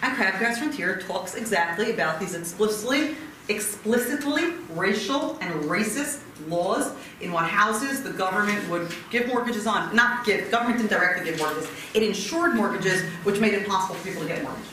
[0.03, 3.17] And Crabgrass Frontier talks exactly about these explicitly,
[3.49, 9.95] explicitly racial and racist laws in what houses the government would give mortgages on.
[9.95, 11.71] Not give, government didn't directly give mortgages.
[11.95, 14.71] It insured mortgages, which made it possible for people to get mortgages.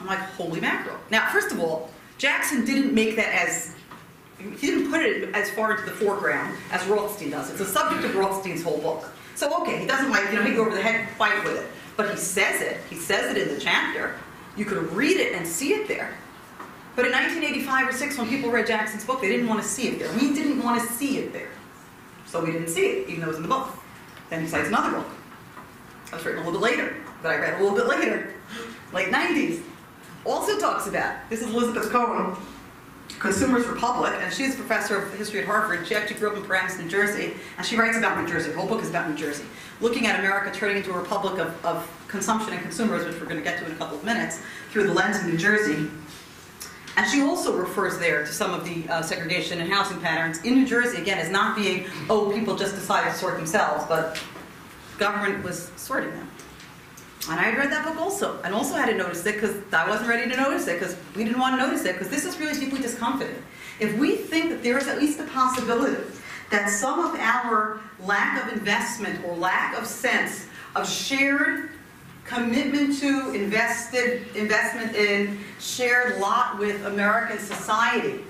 [0.00, 0.96] I'm like, holy mackerel.
[1.10, 3.74] Now, first of all, Jackson didn't make that as
[4.38, 7.50] he didn't put it as far into the foreground as Rothstein does.
[7.50, 9.10] It's the subject of Rothstein's whole book.
[9.34, 11.56] So okay, he doesn't like, you know, he go over the head and fight with
[11.56, 11.66] it.
[11.96, 12.78] But he says it.
[12.88, 14.14] He says it in the chapter.
[14.56, 16.14] You could read it and see it there.
[16.94, 19.88] But in 1985 or 6, when people read Jackson's book, they didn't want to see
[19.88, 20.12] it there.
[20.14, 21.50] We didn't want to see it there.
[22.26, 23.70] So we didn't see it, even though it was in the book.
[24.30, 25.06] Then he cites another book.
[26.12, 28.34] I was written a little bit later, but I read a little bit later,
[28.92, 29.62] late 90s.
[30.24, 32.36] Also talks about, this is Elizabeth Cohen,
[33.18, 35.86] Consumers Republic, and she's a professor of history at Harvard.
[35.86, 38.50] She actually grew up in Paramus, New Jersey, and she writes about New Jersey.
[38.50, 39.44] Her whole book is about New Jersey,
[39.80, 43.38] looking at America turning into a republic of, of consumption and consumers, which we're going
[43.38, 44.40] to get to in a couple of minutes,
[44.70, 45.90] through the lens of New Jersey.
[46.96, 50.54] And she also refers there to some of the uh, segregation and housing patterns in
[50.54, 54.22] New Jersey, again, as not being, oh, people just decided to sort themselves, but
[54.96, 56.28] government was sorting them.
[57.30, 59.88] And I had read that book also, and also had to notice it because I
[59.88, 62.38] wasn't ready to notice it because we didn't want to notice it because this is
[62.38, 63.42] really deeply discomforting.
[63.80, 66.02] If we think that there is at least a possibility
[66.50, 71.70] that some of our lack of investment or lack of sense of shared
[72.24, 78.24] commitment to invested investment in shared lot with American society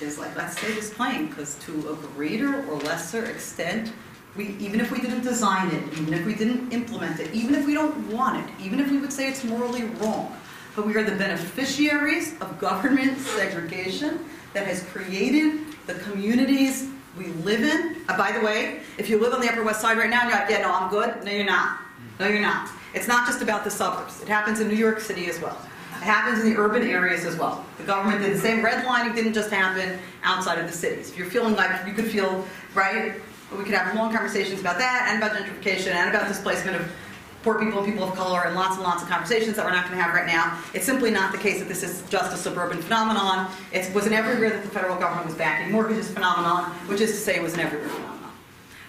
[0.00, 3.92] is like let's say this because to a greater or lesser extent
[4.36, 7.66] we, even if we didn't design it, even if we didn't implement it, even if
[7.66, 10.34] we don't want it, even if we would say it's morally wrong,
[10.74, 14.24] but we are the beneficiaries of government segregation
[14.54, 17.96] that has created the communities we live in.
[18.08, 20.32] Uh, by the way, if you live on the Upper West Side right now, you're
[20.32, 21.24] like, yeah, no, I'm good.
[21.24, 21.80] No, you're not.
[22.18, 22.70] No, you're not.
[22.94, 24.22] It's not just about the suburbs.
[24.22, 25.58] It happens in New York City as well.
[25.96, 27.64] It happens in the urban areas as well.
[27.78, 28.62] The government did the same.
[28.62, 31.10] Redlining didn't just happen outside of the cities.
[31.10, 33.14] If you're feeling like you could feel, right,
[33.56, 36.90] we could have long conversations about that and about gentrification and about displacement of
[37.42, 39.84] poor people and people of color and lots and lots of conversations that we're not
[39.84, 40.58] going to have right now.
[40.74, 43.50] It's simply not the case that this is just a suburban phenomenon.
[43.72, 47.16] It was an everywhere that the federal government was backing mortgages phenomenon, which is to
[47.16, 48.30] say it was an everywhere phenomenon.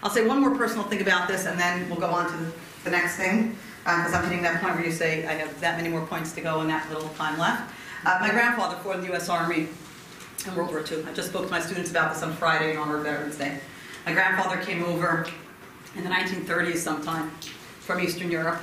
[0.03, 2.53] I'll say one more personal thing about this and then we'll go on to
[2.83, 5.77] the next thing because uh, I'm hitting that point where you say I have that
[5.77, 7.73] many more points to go and that little time left.
[8.05, 9.29] Uh, my grandfather fought in the U.S.
[9.29, 9.67] Army
[10.45, 11.05] in World War II.
[11.05, 13.59] I just spoke to my students about this on Friday in honor of Veterans Day.
[14.05, 15.25] My grandfather came over
[15.95, 17.29] in the 1930s sometime
[17.79, 18.59] from Eastern Europe.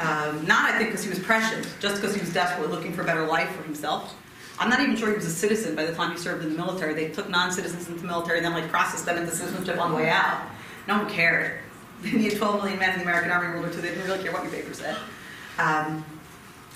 [0.00, 3.02] Um, not, I think, because he was prescient, just because he was desperately looking for
[3.02, 4.14] a better life for himself.
[4.58, 6.56] I'm not even sure he was a citizen by the time he served in the
[6.56, 6.94] military.
[6.94, 9.96] They took non-citizens into the military and then like processed them into citizenship on the
[9.96, 10.42] way out.
[10.88, 11.60] No one cared.
[12.02, 13.80] They had 12 million men in the American Army in World War II.
[13.80, 14.96] They didn't really care what your paper said.
[15.58, 16.04] Um,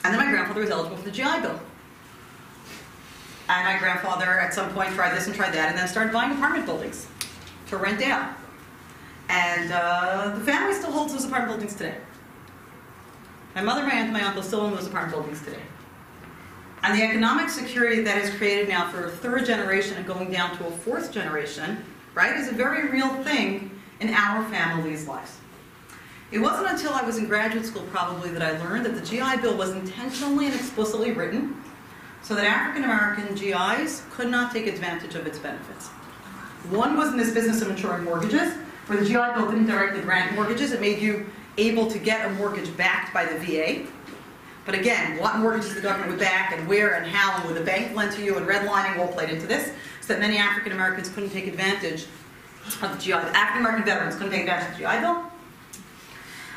[0.03, 1.61] and then my grandfather was eligible for the GI Bill.
[3.51, 6.33] And my grandfather at some point tried this and tried that and then started buying
[6.33, 7.07] apartment buildings
[7.71, 8.37] to rent out.
[9.29, 11.97] And uh, the family still holds those apartment buildings today.
[13.55, 15.63] My mother, my aunt, and my uncle still own those apartment buildings today.
[16.83, 20.57] And the economic security that is created now for a third generation and going down
[20.59, 25.37] to a fourth generation, right, is a very real thing in our family's lives.
[26.33, 29.43] It wasn't until I was in graduate school probably that I learned that the GI
[29.43, 31.61] Bill was intentionally and explicitly written
[32.23, 35.91] so that African American GIs could not take advantage of its benefits.
[36.69, 38.53] One was in this business of insuring mortgages,
[38.87, 42.35] where the GI Bill didn't directly grant mortgages, it made you able to get a
[42.35, 43.87] mortgage backed by the VA.
[44.67, 47.65] But again, what mortgages the government would back and where and how and would the
[47.65, 51.09] bank lend to you and redlining all played into this, so that many African Americans
[51.09, 52.07] couldn't take advantage
[52.83, 53.13] of the GI.
[53.13, 55.25] African American veterans couldn't take advantage of the GI Bill.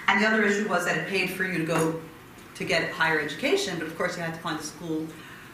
[0.07, 2.01] And the other issue was that it paid for you to go
[2.55, 5.07] to get higher education, but of course you had to find a school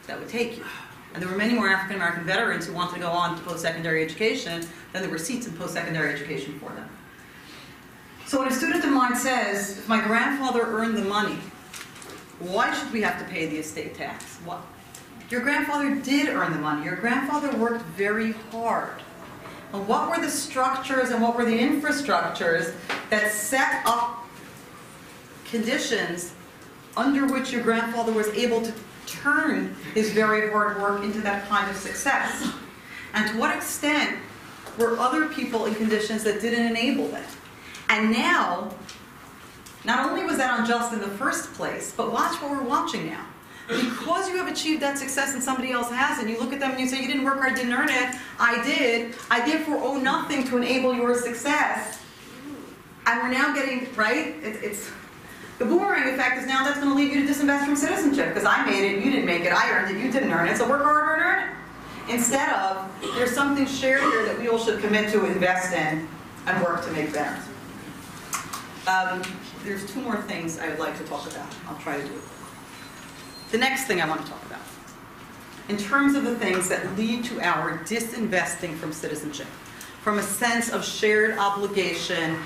[0.06, 0.64] that would take you.
[1.12, 4.04] And there were many more African American veterans who wanted to go on to post-secondary
[4.04, 6.88] education than there were seats in post-secondary education for them.
[8.26, 11.38] So when a student of mine says, if my grandfather earned the money,
[12.38, 14.24] why should we have to pay the estate tax?
[14.44, 14.60] What?
[15.30, 16.84] Your grandfather did earn the money.
[16.84, 19.02] Your grandfather worked very hard.
[19.72, 22.74] And what were the structures and what were the infrastructures
[23.10, 24.26] that set up
[25.44, 26.34] conditions
[26.96, 28.72] under which your grandfather was able to
[29.10, 32.50] turn his very hard work into that kind of success?
[33.14, 34.16] And to what extent
[34.78, 37.28] were other people in conditions that didn't enable that?
[37.88, 38.72] And now,
[39.84, 43.26] not only was that unjust in the first place, but watch what we're watching now.
[43.66, 46.80] Because you have achieved that success and somebody else hasn't, you look at them and
[46.80, 48.16] you say, You didn't work hard, didn't earn it.
[48.38, 49.14] I did.
[49.30, 52.00] I therefore owe nothing to enable your success.
[53.06, 54.34] And we're now getting, right?
[54.42, 54.90] It, it's
[55.60, 58.46] the boomerang effect is now that's going to lead you to disinvest from citizenship because
[58.46, 60.66] I made it, you didn't make it, I earned it, you didn't earn it, so
[60.66, 62.14] work harder and earn it.
[62.14, 66.08] Instead of, there's something shared here that we all should commit to invest in
[66.46, 67.38] and work to make better.
[68.88, 69.22] Um,
[69.62, 71.46] there's two more things I would like to talk about.
[71.68, 72.22] I'll try to do it.
[73.50, 74.62] The next thing I want to talk about,
[75.68, 79.46] in terms of the things that lead to our disinvesting from citizenship,
[80.00, 82.38] from a sense of shared obligation,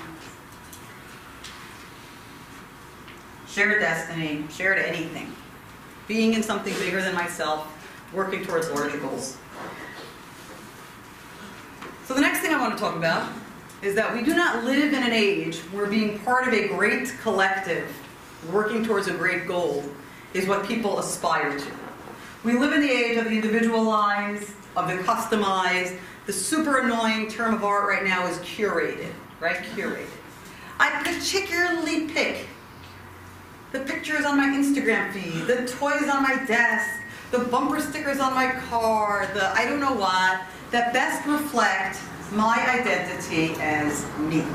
[3.55, 5.33] shared destiny, shared anything,
[6.09, 7.71] being in something bigger than myself,
[8.13, 9.37] working towards larger goals.
[12.03, 13.31] So the next thing I want to talk about
[13.81, 17.13] is that we do not live in an age where being part of a great
[17.21, 17.89] collective,
[18.51, 19.85] working towards a great goal,
[20.33, 21.71] is what people aspire to.
[22.43, 25.97] We live in the age of the individualized, of the customized.
[26.25, 29.57] The super annoying term of art right now is curated, right?
[29.75, 30.09] Curated.
[30.77, 32.47] I particularly pick
[33.75, 37.01] the pictures on my Instagram feed, the toys on my desk,
[37.31, 41.99] the bumper stickers on my car, the I don't know what, that best reflect
[42.31, 44.45] my identity as me.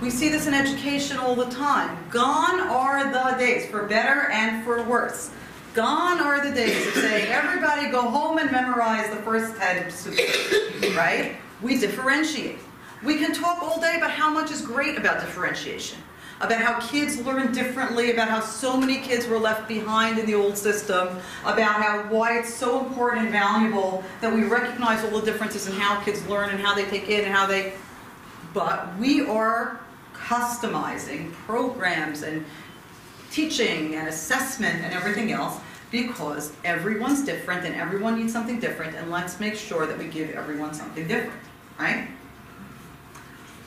[0.00, 1.98] We see this in education all the time.
[2.08, 5.30] Gone are the days, for better and for worse.
[5.74, 11.36] Gone are the days of saying, everybody go home and memorize the first 10 right?
[11.60, 12.58] We differentiate.
[13.04, 15.98] We can talk all day about how much is great about differentiation,
[16.40, 20.34] about how kids learn differently, about how so many kids were left behind in the
[20.34, 21.08] old system,
[21.42, 25.74] about how why it's so important and valuable that we recognize all the differences in
[25.74, 27.74] how kids learn and how they take in and how they
[28.54, 29.80] but we are
[30.14, 32.46] customizing programs and
[33.30, 35.58] teaching and assessment and everything else
[35.90, 40.30] because everyone's different and everyone needs something different and let's make sure that we give
[40.30, 41.40] everyone something different,
[41.78, 42.08] right?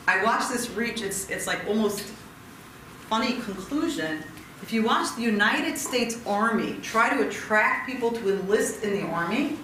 [0.07, 2.01] I watched this reach, it's, it's like almost
[3.09, 4.23] funny conclusion.
[4.61, 9.03] If you watch the United States Army try to attract people to enlist in the
[9.03, 9.57] Army,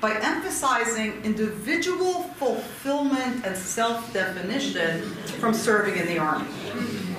[0.00, 5.02] by emphasizing individual fulfillment and self-definition
[5.40, 6.46] from serving in the Army.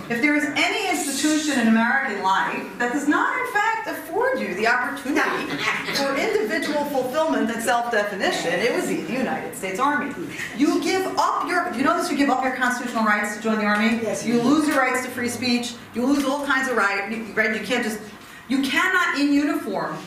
[0.10, 4.54] If there is any institution in American life that does not, in fact, afford you
[4.56, 5.52] the opportunity
[5.96, 10.14] for individual fulfillment and self-definition, it was the United States Army.
[10.56, 12.10] You give up your, you know this?
[12.10, 14.00] You give up your constitutional rights to join the Army.
[14.02, 14.26] Yes.
[14.26, 15.76] You lose your rights to free speech.
[15.94, 17.14] You lose all kinds of rights.
[17.36, 17.60] Right?
[17.60, 18.00] You can't just,
[18.48, 19.98] you cannot in uniform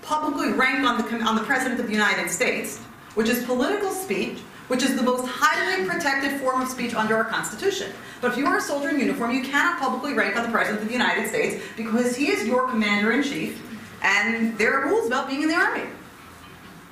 [0.00, 2.78] publicly rank on the, on the President of the United States,
[3.16, 4.38] which is political speech,
[4.68, 7.92] which is the most highly protected form of speech under our Constitution.
[8.20, 10.82] But if you are a soldier in uniform, you cannot publicly rank on the President
[10.82, 13.62] of the United States because he is your commander in chief,
[14.02, 15.88] and there are rules about being in the Army.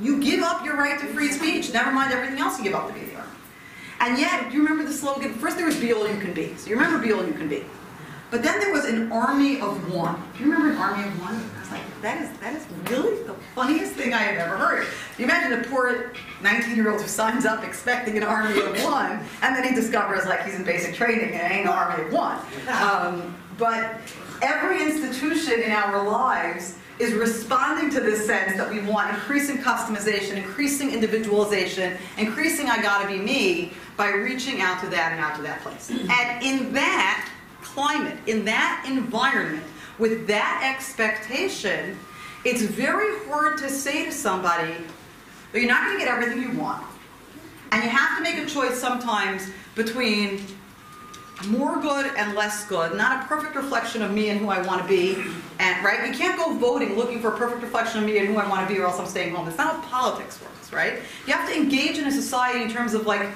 [0.01, 2.89] You give up your right to free speech, never mind everything else you give up
[2.89, 3.31] to be in the Army.
[4.01, 5.35] And yet, do you remember the slogan?
[5.35, 6.55] First there was Be All You Can Be.
[6.57, 7.65] So you remember Be All You Can Be.
[8.31, 10.21] But then there was an army of one.
[10.37, 11.39] Do you remember an army of one?
[11.65, 14.87] Was like, that is that is really the funniest thing I have ever heard.
[15.17, 16.13] You imagine a poor
[16.43, 20.57] 19-year-old who signs up expecting an army of one, and then he discovers like he's
[20.57, 22.39] in basic training and ain't an army of one.
[22.69, 23.97] Um, but
[24.43, 30.37] every institution in our lives is responding to this sense that we want increasing customization,
[30.37, 35.43] increasing individualization, increasing I gotta be me by reaching out to that and out to
[35.43, 35.89] that place.
[35.91, 37.27] And in that
[37.63, 39.65] climate, in that environment,
[39.99, 41.99] with that expectation,
[42.45, 44.73] it's very hard to say to somebody,
[45.53, 46.85] "Well, you're not gonna get everything you want.
[47.73, 50.47] And you have to make a choice sometimes between
[51.49, 54.83] more good and less good, not a perfect reflection of me and who I want
[54.83, 55.17] to be.
[55.59, 58.37] And right, you can't go voting looking for a perfect reflection of me and who
[58.37, 59.45] I want to be, or else I'm staying home.
[59.45, 61.01] That's not how politics works, right?
[61.27, 63.29] You have to engage in a society in terms of like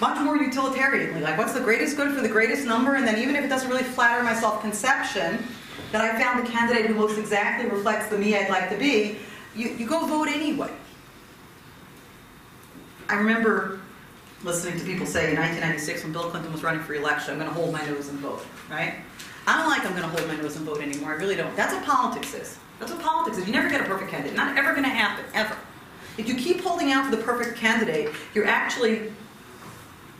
[0.00, 3.36] much more utilitarianly, like what's the greatest good for the greatest number, and then even
[3.36, 5.44] if it doesn't really flatter my self-conception,
[5.92, 9.18] that I found the candidate who most exactly reflects the me I'd like to be,
[9.54, 10.70] you, you go vote anyway.
[13.08, 13.80] I remember
[14.44, 17.48] listening to people say in 1996 when Bill Clinton was running for election, I'm going
[17.48, 18.94] to hold my nose and vote, right?
[19.46, 21.12] I don't like I'm going to hold my nose and vote anymore.
[21.12, 21.56] I really don't.
[21.56, 22.58] That's what politics is.
[22.78, 23.46] That's what politics is.
[23.46, 24.36] You never get a perfect candidate.
[24.36, 25.56] Not ever going to happen, ever.
[26.18, 29.12] If you keep holding out for the perfect candidate, you're actually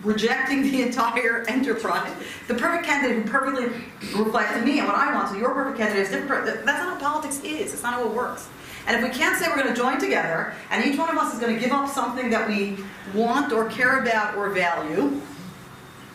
[0.05, 2.13] rejecting the entire enterprise.
[2.47, 3.67] The perfect candidate who perfectly
[4.17, 6.47] reflects me and what I want, so your perfect candidate is different.
[6.47, 7.73] That's not what politics is.
[7.73, 8.49] It's not how it works.
[8.87, 11.35] And if we can't say we're going to join together, and each one of us
[11.35, 12.79] is going to give up something that we
[13.13, 15.21] want or care about or value,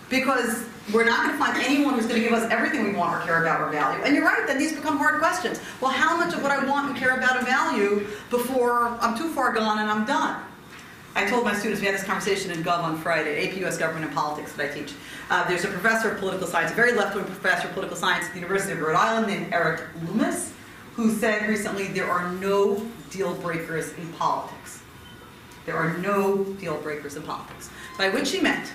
[0.09, 3.21] because we're not going to find anyone who's going to give us everything we want
[3.21, 4.03] or care about or value.
[4.03, 5.61] And you're right, then these become hard questions.
[5.81, 9.29] Well, how much of what I want and care about and value before I'm too
[9.29, 10.43] far gone and I'm done?
[11.15, 14.07] I told my students, we had this conversation in Gov on Friday, AP US Government
[14.07, 14.93] and Politics that I teach.
[15.29, 18.33] Uh, there's a professor of political science, a very left-wing professor of political science at
[18.33, 20.53] the University of Rhode Island named Erik Loomis,
[20.95, 24.81] who said recently there are no deal breakers in politics.
[25.67, 27.69] There are no deal breakers in politics.
[27.97, 28.73] By which he meant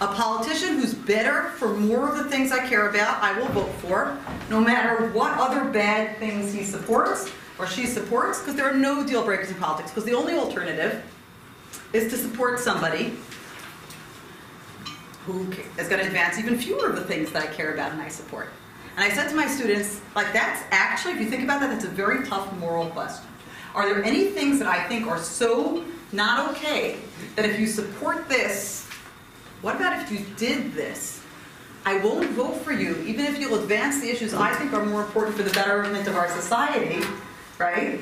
[0.00, 3.72] a politician who's better for more of the things I care about, I will vote
[3.76, 4.18] for,
[4.50, 9.06] no matter what other bad things he supports or she supports, because there are no
[9.06, 11.02] deal breakers in politics, because the only alternative
[11.92, 13.16] is to support somebody
[15.24, 15.46] who
[15.78, 18.08] is going to advance even fewer of the things that I care about and I
[18.08, 18.48] support.
[18.96, 21.84] And I said to my students, like that's actually, if you think about that, that's
[21.84, 23.26] a very tough moral question.
[23.74, 26.98] Are there any things that I think are so not okay
[27.36, 28.86] that if you support this,
[29.62, 31.22] what about if you did this?
[31.86, 35.02] I won't vote for you, even if you'll advance the issues I think are more
[35.02, 37.04] important for the betterment of our society,
[37.58, 38.00] right?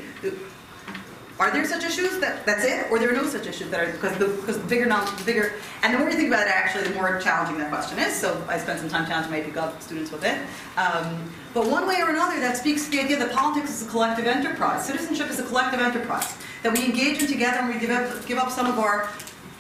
[1.39, 3.91] Are there such issues that that's it, or there are no such issues that are
[3.93, 6.53] because the because the bigger not the bigger and the more you think about it,
[6.53, 8.15] actually, the more challenging that question is.
[8.15, 10.39] So I spent some time challenging my Gov students with it.
[10.77, 13.91] Um, but one way or another, that speaks to the idea that politics is a
[13.91, 14.87] collective enterprise.
[14.87, 18.39] Citizenship is a collective enterprise that we engage in together and we give up give
[18.39, 19.11] up some of our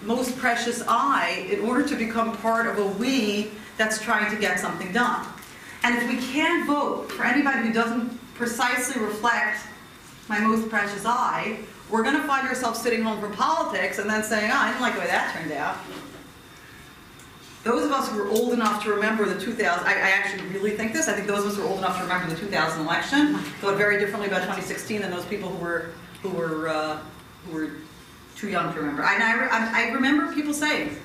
[0.03, 4.61] most precious I in order to become part of a we that's trying to get
[4.61, 5.26] something done.
[5.82, 9.59] And if we can't vote for anybody who doesn't precisely reflect
[10.33, 11.59] my most precious I,
[11.91, 14.81] we're going to find ourselves sitting home from politics and then saying, oh, I didn't
[14.81, 15.77] like the way that turned out.
[17.65, 20.71] Those of us who are old enough to remember the 2000, I, I actually really
[20.71, 22.81] think this, I think those of us who are old enough to remember the 2000
[22.81, 25.91] election thought very differently about 2016 than those people who were,
[26.23, 26.99] who were, uh,
[27.47, 27.71] who were
[28.35, 29.05] too young to remember.
[29.05, 30.97] I, I, I remember people saying,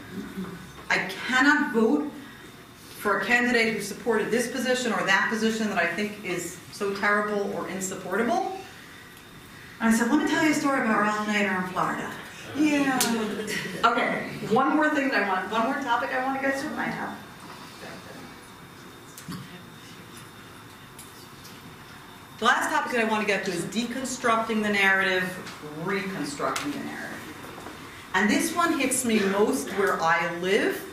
[0.90, 2.10] I cannot vote
[2.80, 6.96] for a candidate who supported this position or that position that I think is so
[6.96, 8.58] terrible or insupportable.
[9.80, 12.12] I said, let me tell you a story about Ralph Nader in Florida.
[12.56, 13.00] Yeah.
[13.86, 16.68] Okay, one more thing that I want, one more topic I want to get to
[16.70, 17.16] right now.
[22.40, 25.24] The last topic that I want to get to is deconstructing the narrative,
[25.84, 27.04] reconstructing the narrative.
[28.14, 30.84] And this one hits me most where I live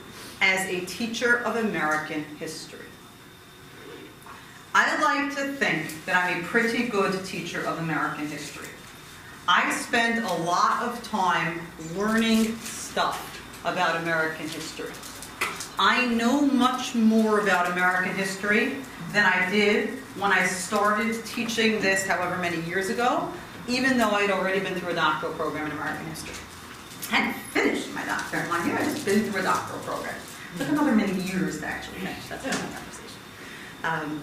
[0.41, 2.81] as a teacher of American history.
[4.75, 8.69] I like to think that I'm a pretty good teacher of American history.
[9.47, 11.61] I spend a lot of time
[11.95, 13.31] learning stuff
[13.65, 14.91] about American history.
[15.79, 18.77] I know much more about American history
[19.13, 23.31] than I did when I started teaching this however many years ago,
[23.69, 26.37] even though I'd already been through a doctoral program in American history.
[27.11, 30.15] I hadn't finished my doctorate, mind you, I just been through a doctoral program.
[30.57, 33.21] Took another many years to actually finish, that's another conversation.
[33.83, 34.23] Um,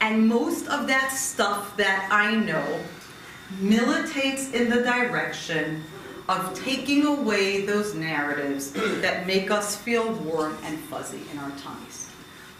[0.00, 2.80] and most of that stuff that I know
[3.58, 5.82] militates in the direction
[6.28, 12.10] of taking away those narratives that make us feel warm and fuzzy in our tummies.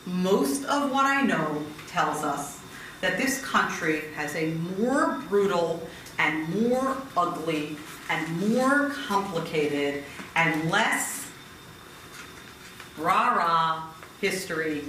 [0.06, 2.60] Most of what I know tells us
[3.00, 5.86] that this country has a more brutal
[6.18, 7.76] and more ugly
[8.10, 10.04] and more complicated
[10.36, 11.30] and less
[12.98, 13.82] rah-rah
[14.20, 14.84] history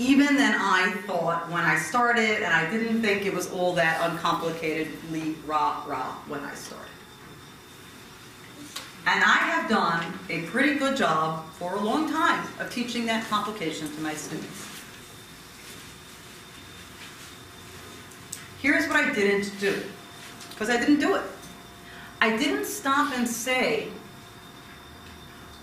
[0.00, 4.00] even than I thought when I started, and I didn't think it was all that
[4.00, 6.88] uncomplicatedly rah-rah when I started.
[9.06, 13.28] And I have done a pretty good job for a long time of teaching that
[13.28, 14.68] complication to my students.
[18.62, 19.82] Here's what I didn't do,
[20.50, 21.24] because I didn't do it.
[22.22, 23.88] I didn't stop and say,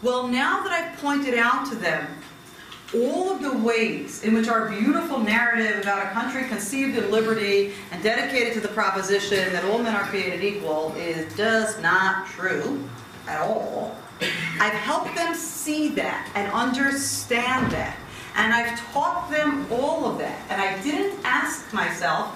[0.04, 2.08] well, now that I've pointed out to them
[2.94, 7.74] all of the ways in which our beautiful narrative about a country conceived in liberty
[7.92, 12.82] and dedicated to the proposition that all men are created equal is just not true
[13.28, 13.98] at all.
[14.60, 17.98] I've helped them see that and understand that.
[18.36, 20.40] And I've taught them all of that.
[20.50, 22.28] And I didn't ask myself,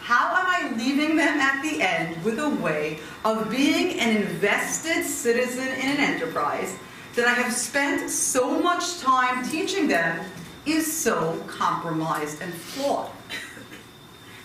[0.00, 5.04] how am I leaving them at the end with a way of being an invested
[5.04, 6.76] citizen in an enterprise
[7.18, 10.24] that I have spent so much time teaching them
[10.66, 13.10] is so compromised and flawed?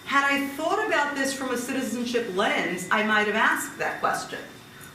[0.06, 4.40] Had I thought about this from a citizenship lens, I might have asked that question.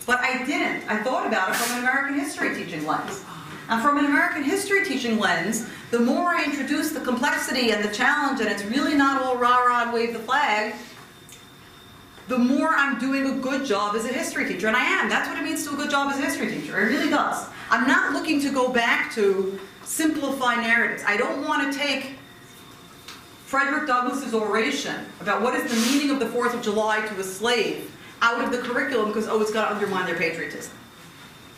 [0.06, 0.90] But I didn't.
[0.90, 3.24] I thought about it from an American history teaching lens.
[3.68, 7.94] And from an American history teaching lens, the more I introduce the complexity and the
[7.94, 10.74] challenge, and it's really not all rah-rah and wave the flag,
[12.28, 14.68] the more I'm doing a good job as a history teacher.
[14.68, 15.08] And I am.
[15.08, 16.78] That's what it means to do a good job as a history teacher.
[16.78, 17.46] It really does.
[17.70, 21.02] I'm not looking to go back to simplify narratives.
[21.06, 22.16] I don't want to take
[23.46, 27.24] Frederick Douglass's oration about what is the meaning of the 4th of July to a
[27.24, 27.90] slave
[28.20, 30.72] out of the curriculum because, oh, it's got to undermine their patriotism.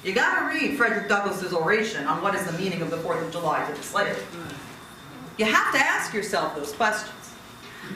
[0.05, 3.27] You got to read Frederick Douglass's oration on what is the meaning of the 4th
[3.27, 4.17] of July to the slave.
[5.37, 7.13] You have to ask yourself those questions.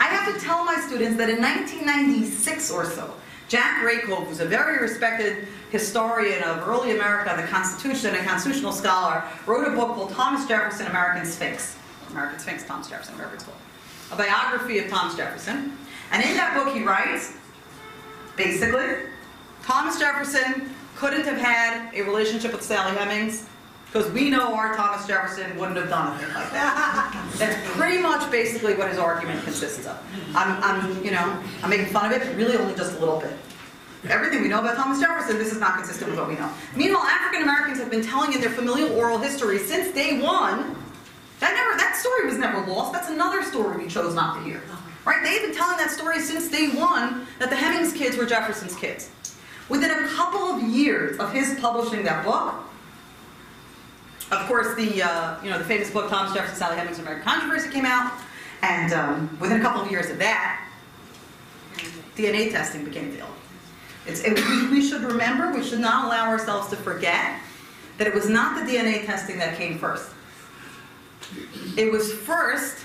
[0.01, 3.15] I have to tell my students that in 1996 or so,
[3.49, 9.23] Jack Rakove, who's a very respected historian of early America, the Constitution, and constitutional scholar,
[9.47, 11.77] wrote a book called Thomas Jefferson, American Sphinx.
[12.11, 13.59] American Sphinx, Thomas Jefferson, whatever it's called.
[14.13, 15.77] A biography of Thomas Jefferson.
[16.11, 17.35] And in that book he writes,
[18.37, 19.09] basically,
[19.63, 23.47] Thomas Jefferson couldn't have had a relationship with Sally Hemings
[23.95, 27.31] because we know our Thomas Jefferson wouldn't have done a thing like that.
[27.39, 29.97] That's pretty much basically what his argument consists of.
[30.35, 33.31] I'm, I'm, you know, I'm making fun of it, really only just a little bit.
[34.09, 36.51] Everything we know about Thomas Jefferson, this is not consistent with what we know.
[36.75, 40.75] Meanwhile, African Americans have been telling in their familial oral history since day one.
[41.39, 42.93] That never, that story was never lost.
[42.93, 44.61] That's another story we chose not to hear.
[45.05, 45.23] Right?
[45.23, 49.13] They've been telling that story since day one that the Hemings kids were Jefferson's kids.
[49.69, 52.57] Within a couple of years of his publishing that book,
[54.41, 57.71] of course, the uh, you know the famous book Thomas Jefferson, Sally Hemings, American Controversy
[57.71, 58.13] came out,
[58.63, 60.69] and um, within a couple of years of that,
[62.17, 63.17] DNA testing became.
[64.07, 64.35] It's, it,
[64.71, 67.41] we should remember, we should not allow ourselves to forget
[67.97, 70.11] that it was not the DNA testing that came first.
[71.77, 72.85] It was first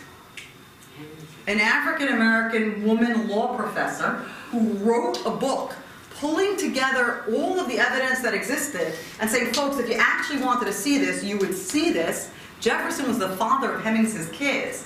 [1.48, 5.74] an African American woman law professor who wrote a book
[6.20, 10.66] pulling together all of the evidence that existed and saying, folks, if you actually wanted
[10.66, 12.30] to see this, you would see this.
[12.60, 14.86] Jefferson was the father of Hemings's kids.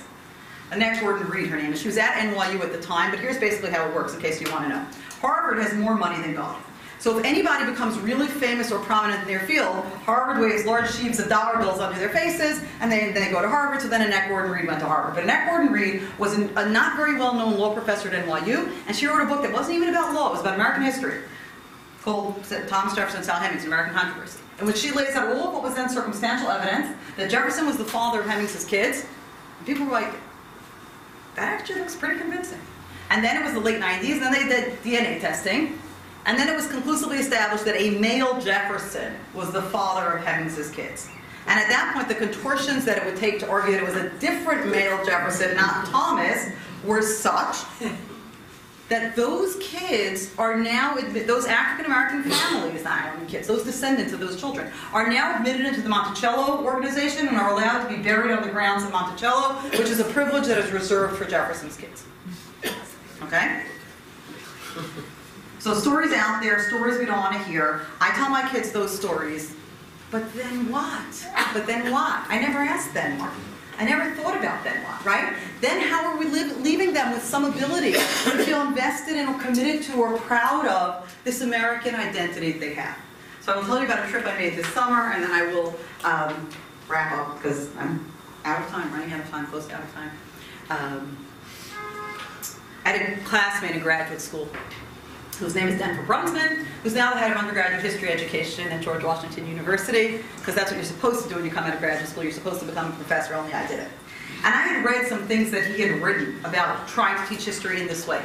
[0.70, 1.80] the Annette Gordon Reed, her name is.
[1.80, 4.40] She was at NYU at the time, but here's basically how it works in case
[4.40, 4.86] you want to know.
[5.20, 6.60] Harvard has more money than God.
[7.04, 11.20] So if anybody becomes really famous or prominent in their field, Harvard waves large sheaves
[11.20, 13.82] of dollar bills under their faces, and then they go to Harvard.
[13.82, 15.14] So then Annette Gordon Reed went to Harvard.
[15.14, 18.96] But Annette Gordon Reed was an, a not very well-known law professor at NYU, and
[18.96, 21.20] she wrote a book that wasn't even about law; it was about American history,
[22.00, 25.52] called Thomas Jefferson and Sal Hemings: American Controversy, in which she lays out all of
[25.52, 29.04] what was then circumstantial evidence that Jefferson was the father of Hemings's kids.
[29.58, 30.14] And people were like,
[31.34, 32.60] "That actually looks pretty convincing."
[33.10, 35.78] And then it was the late 90s, and then they did DNA testing.
[36.26, 40.70] And then it was conclusively established that a male Jefferson was the father of Hemings's
[40.70, 41.08] kids.
[41.46, 43.96] And at that point, the contortions that it would take to argue that it was
[43.96, 46.48] a different male Jefferson, not Thomas,
[46.84, 47.56] were such
[48.88, 54.38] that those kids are now, those African American families, African kids, those descendants of those
[54.38, 58.42] children, are now admitted into the Monticello organization and are allowed to be buried on
[58.42, 62.04] the grounds of Monticello, which is a privilege that is reserved for Jefferson's kids.
[63.22, 63.64] Okay?
[65.64, 67.86] So stories out there, stories we don't want to hear.
[67.98, 69.54] I tell my kids those stories,
[70.10, 71.26] but then what?
[71.54, 72.22] But then what?
[72.28, 73.30] I never asked then what.
[73.78, 75.34] I never thought about then what, right?
[75.62, 77.98] Then how are we leaving them with some ability to
[78.44, 82.98] feel invested in or committed to or proud of this American identity they have?
[83.40, 85.46] So I will tell you about a trip I made this summer, and then I
[85.46, 85.74] will
[86.04, 86.50] um,
[86.88, 88.12] wrap up because I'm
[88.44, 90.10] out of time, running out of time, close to out of time.
[90.68, 91.26] Um,
[92.84, 94.46] I had a classmate in graduate school
[95.38, 99.02] whose name is Denver Brunsman, who's now the head of undergraduate history education at George
[99.02, 102.08] Washington University, because that's what you're supposed to do when you come out of graduate
[102.08, 102.22] school.
[102.22, 103.88] You're supposed to become a professor, only I did it.
[104.44, 107.80] And I had read some things that he had written about trying to teach history
[107.80, 108.22] in this way,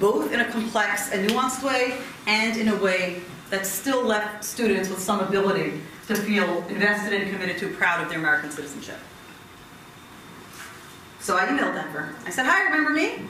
[0.00, 3.20] both in a complex and nuanced way, and in a way
[3.50, 8.08] that still left students with some ability to feel invested and committed to, proud of
[8.08, 8.98] their American citizenship.
[11.20, 12.14] So I emailed Denver.
[12.24, 13.26] I said, hi, remember me?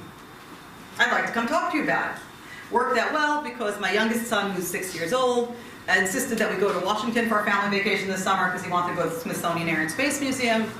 [0.98, 2.22] I'd like to come talk to you about it.
[2.70, 5.56] Worked out well because my youngest son, who's six years old,
[5.88, 8.94] insisted that we go to Washington for our family vacation this summer because he wanted
[8.94, 10.70] to go to the Smithsonian Air and Space Museum.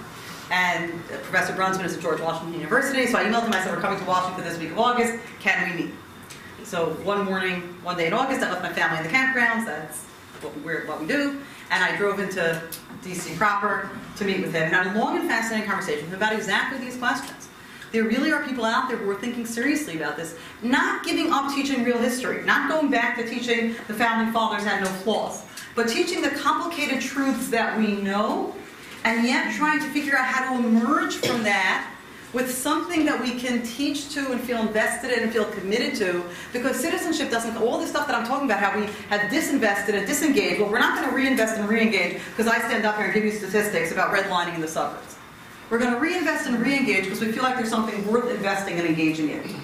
[0.50, 3.52] And Professor Brunsman is at George Washington University, so I emailed him.
[3.52, 5.18] I said, we're coming to Washington this week of August.
[5.40, 5.94] Can we meet?
[6.64, 9.66] So one morning, one day in August, I left my family in the campgrounds.
[9.66, 10.04] That's
[10.42, 11.40] what we, what we do.
[11.70, 12.62] And I drove into
[13.02, 14.64] DC proper to meet with him.
[14.64, 17.47] And had a long and fascinating conversation about exactly these questions.
[17.90, 21.54] There really are people out there who are thinking seriously about this, not giving up
[21.54, 25.42] teaching real history, not going back to teaching the founding fathers had no flaws,
[25.74, 28.54] but teaching the complicated truths that we know,
[29.04, 31.90] and yet trying to figure out how to emerge from that
[32.34, 36.22] with something that we can teach to and feel invested in and feel committed to,
[36.52, 40.06] because citizenship doesn't, all this stuff that I'm talking about, how we have disinvested and
[40.06, 43.14] disengaged, well, we're not going to reinvest and re-engage because I stand up here and
[43.14, 45.17] give you statistics about redlining in the suburbs.
[45.70, 48.86] We're going to reinvest and re-engage because we feel like there's something worth investing and
[48.86, 49.54] engaging in.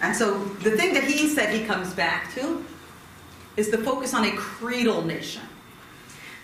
[0.00, 2.64] And so the thing that he said he comes back to
[3.56, 5.42] is the focus on a creedal nation.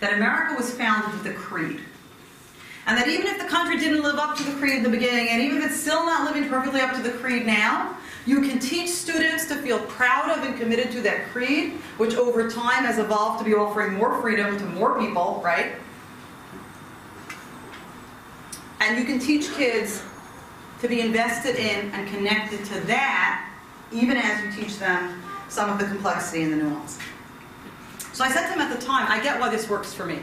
[0.01, 1.79] That America was founded with a creed.
[2.87, 5.29] And that even if the country didn't live up to the creed in the beginning,
[5.29, 8.59] and even if it's still not living perfectly up to the creed now, you can
[8.59, 12.99] teach students to feel proud of and committed to that creed, which over time has
[12.99, 15.73] evolved to be offering more freedom to more people, right?
[18.85, 20.03] And you can teach kids
[20.79, 23.49] to be invested in and connected to that,
[23.91, 26.99] even as you teach them some of the complexity and the nuance.
[28.13, 30.19] So I said to him at the time, I get why this works for me.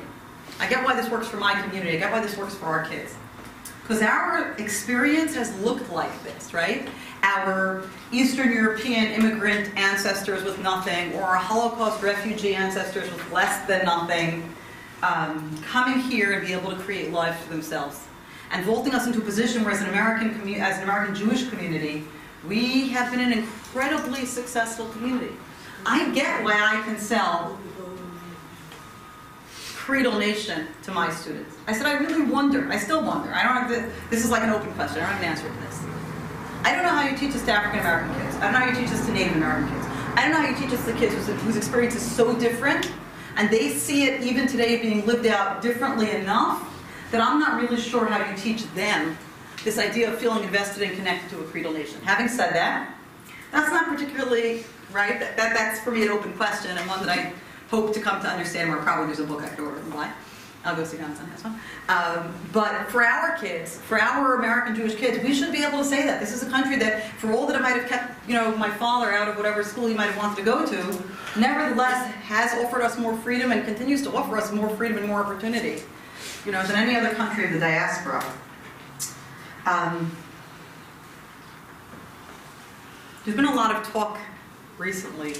[0.61, 1.97] I get why this works for my community.
[1.97, 3.17] I get why this works for our kids.
[3.83, 6.89] Because our experience has looked like this, right?
[7.25, 7.83] Our
[8.13, 14.55] Eastern European immigrant ancestors with nothing, or our Holocaust refugee ancestors with less than nothing,
[15.03, 18.07] um, coming here and be able to create lives for themselves
[18.53, 20.31] and vaulting us into a position where as an American,
[20.61, 22.05] as an American Jewish community,
[22.47, 25.35] we have been an incredibly successful community.
[25.87, 27.59] I get why I can sell
[29.75, 31.57] creedal nation to my students.
[31.67, 34.51] I said, I really wonder, I still wonder, I don't have this is like an
[34.51, 35.83] open question, I don't have an answer to this.
[36.65, 38.37] I don't know how you teach this to African American kids.
[38.37, 39.87] I don't know how you teach this to Native American kids.
[40.15, 42.93] I don't know how you teach this to kids whose, whose experience is so different,
[43.37, 46.72] and they see it even today being lived out differently enough
[47.13, 49.17] that I'm not really sure how you teach them
[49.65, 52.01] this idea of feeling invested and connected to a creedal nation.
[52.03, 52.95] Having said that,
[53.53, 55.21] that's not particularly right.
[55.21, 57.33] That, that, that's for me an open question and one that I
[57.71, 58.71] hope to come to understand.
[58.71, 60.11] Where probably there's a book I could order and buy.
[60.65, 61.59] I'll go see Johnson has one.
[61.89, 65.85] Um, but for our kids, for our American Jewish kids, we should be able to
[65.85, 68.35] say that this is a country that, for all that it might have kept, you
[68.35, 71.03] know, my father out of whatever school he might have wanted to go to,
[71.37, 75.21] nevertheless has offered us more freedom and continues to offer us more freedom and more
[75.21, 75.83] opportunity
[76.45, 78.25] you know, than any other country of the diaspora.
[79.67, 80.15] Um,
[83.25, 84.19] there's been a lot of talk
[84.79, 85.35] recently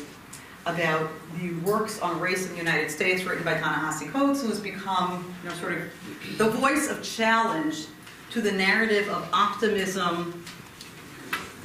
[0.67, 1.11] about
[1.41, 5.35] the works on race in the United States written by Ta-Nehisi Coates, who has become,
[5.43, 7.87] you know, sort of the voice of challenge
[8.31, 10.45] to the narrative of optimism,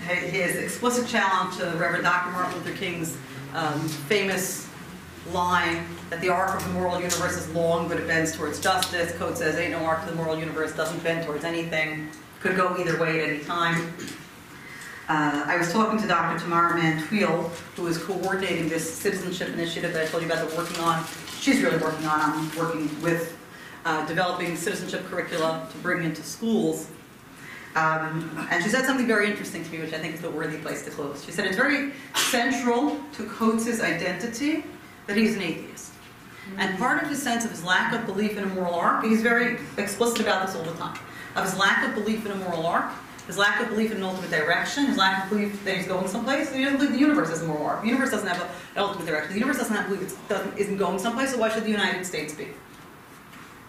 [0.08, 2.32] his explicit challenge to Reverend Dr.
[2.32, 3.16] Martin Luther King's
[3.54, 4.68] um, famous
[5.31, 9.11] line that the arc of the moral universe is long, but it bends towards justice.
[9.18, 12.10] Coates says, ain't no arc to the moral universe, doesn't bend towards anything.
[12.39, 13.94] Could go either way at any time.
[15.10, 16.39] Uh, I was talking to Dr.
[16.39, 20.57] Tamara Mann Tweel, who is coordinating this citizenship initiative that I told you about that
[20.57, 21.03] working on.
[21.39, 23.38] She's really working on, I'm working with
[23.85, 26.89] uh, developing citizenship curricula to bring into schools.
[27.76, 30.57] Um, and she said something very interesting to me, which I think is a worthy
[30.57, 31.23] place to close.
[31.23, 34.65] She said it's very central to Coates' identity
[35.08, 35.94] that he's an atheist.
[36.58, 39.22] And part of his sense of his lack of belief in a moral arc, he's
[39.22, 40.98] very explicit about this all the time,
[41.36, 42.92] of his lack of belief in a moral arc,
[43.26, 46.08] his lack of belief in an ultimate direction, his lack of belief that he's going
[46.08, 46.54] someplace.
[46.54, 47.58] He doesn't believe the universe is more.
[47.58, 47.68] Moral.
[47.68, 47.82] arc.
[47.82, 49.34] The universe doesn't have a- an ultimate direction.
[49.34, 52.34] The universe doesn't have believe it isn't going someplace, so why should the United States
[52.34, 52.48] be?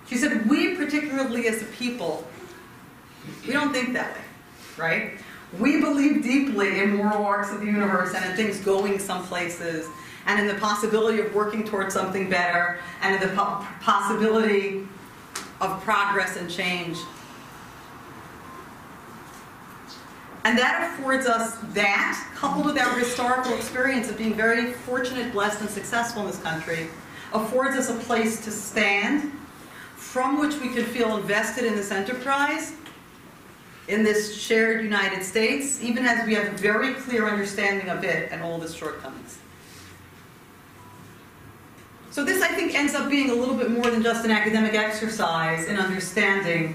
[0.08, 2.24] She said, we particularly as a people,
[3.46, 4.20] we don't think that way,
[4.76, 5.12] right?
[5.58, 9.86] We believe deeply in moral arcs of the universe and in things going some places
[10.28, 14.86] and in the possibility of working towards something better and in the po- possibility
[15.60, 16.98] of progress and change.
[20.44, 25.62] And that affords us that, coupled with our historical experience of being very fortunate, blessed,
[25.62, 26.88] and successful in this country,
[27.32, 29.32] affords us a place to stand
[29.96, 32.72] from which we can feel invested in this enterprise,
[33.88, 38.30] in this shared United States, even as we have a very clear understanding of it
[38.30, 39.38] and all of its shortcomings.
[42.10, 44.74] So this, I think, ends up being a little bit more than just an academic
[44.74, 46.74] exercise in understanding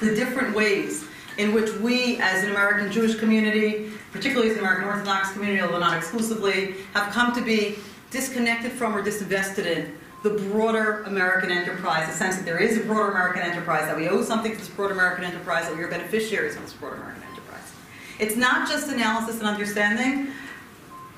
[0.00, 1.04] the different ways
[1.38, 5.80] in which we, as an American Jewish community, particularly as an American Orthodox community, although
[5.80, 7.76] not exclusively, have come to be
[8.10, 12.80] disconnected from or disinvested in the broader American enterprise, the sense that there is a
[12.80, 15.88] broader American enterprise, that we owe something to this broader American enterprise, that we are
[15.88, 17.72] beneficiaries of this broader American enterprise.
[18.20, 20.32] It's not just analysis and understanding.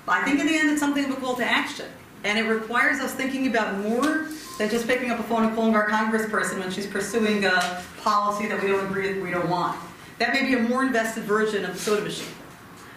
[0.08, 1.86] I think in the end, it's something of a call to action.
[2.26, 4.26] And it requires us thinking about more
[4.58, 8.48] than just picking up a phone and calling our congressperson when she's pursuing a policy
[8.48, 9.78] that we don't agree with, we don't want.
[10.18, 12.26] That may be a more invested version of the soda machine.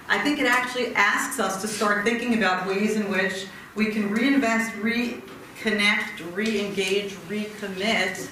[0.08, 3.46] I think it actually asks us to start thinking about ways in which
[3.76, 8.28] we can reinvest, reconnect, re-engage, recommit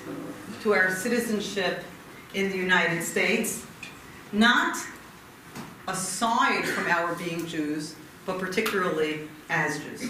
[0.64, 1.84] to our citizenship
[2.34, 3.68] in the United States,
[4.32, 4.76] not
[5.88, 7.96] aside from our being Jews,
[8.26, 10.10] but particularly as Jews.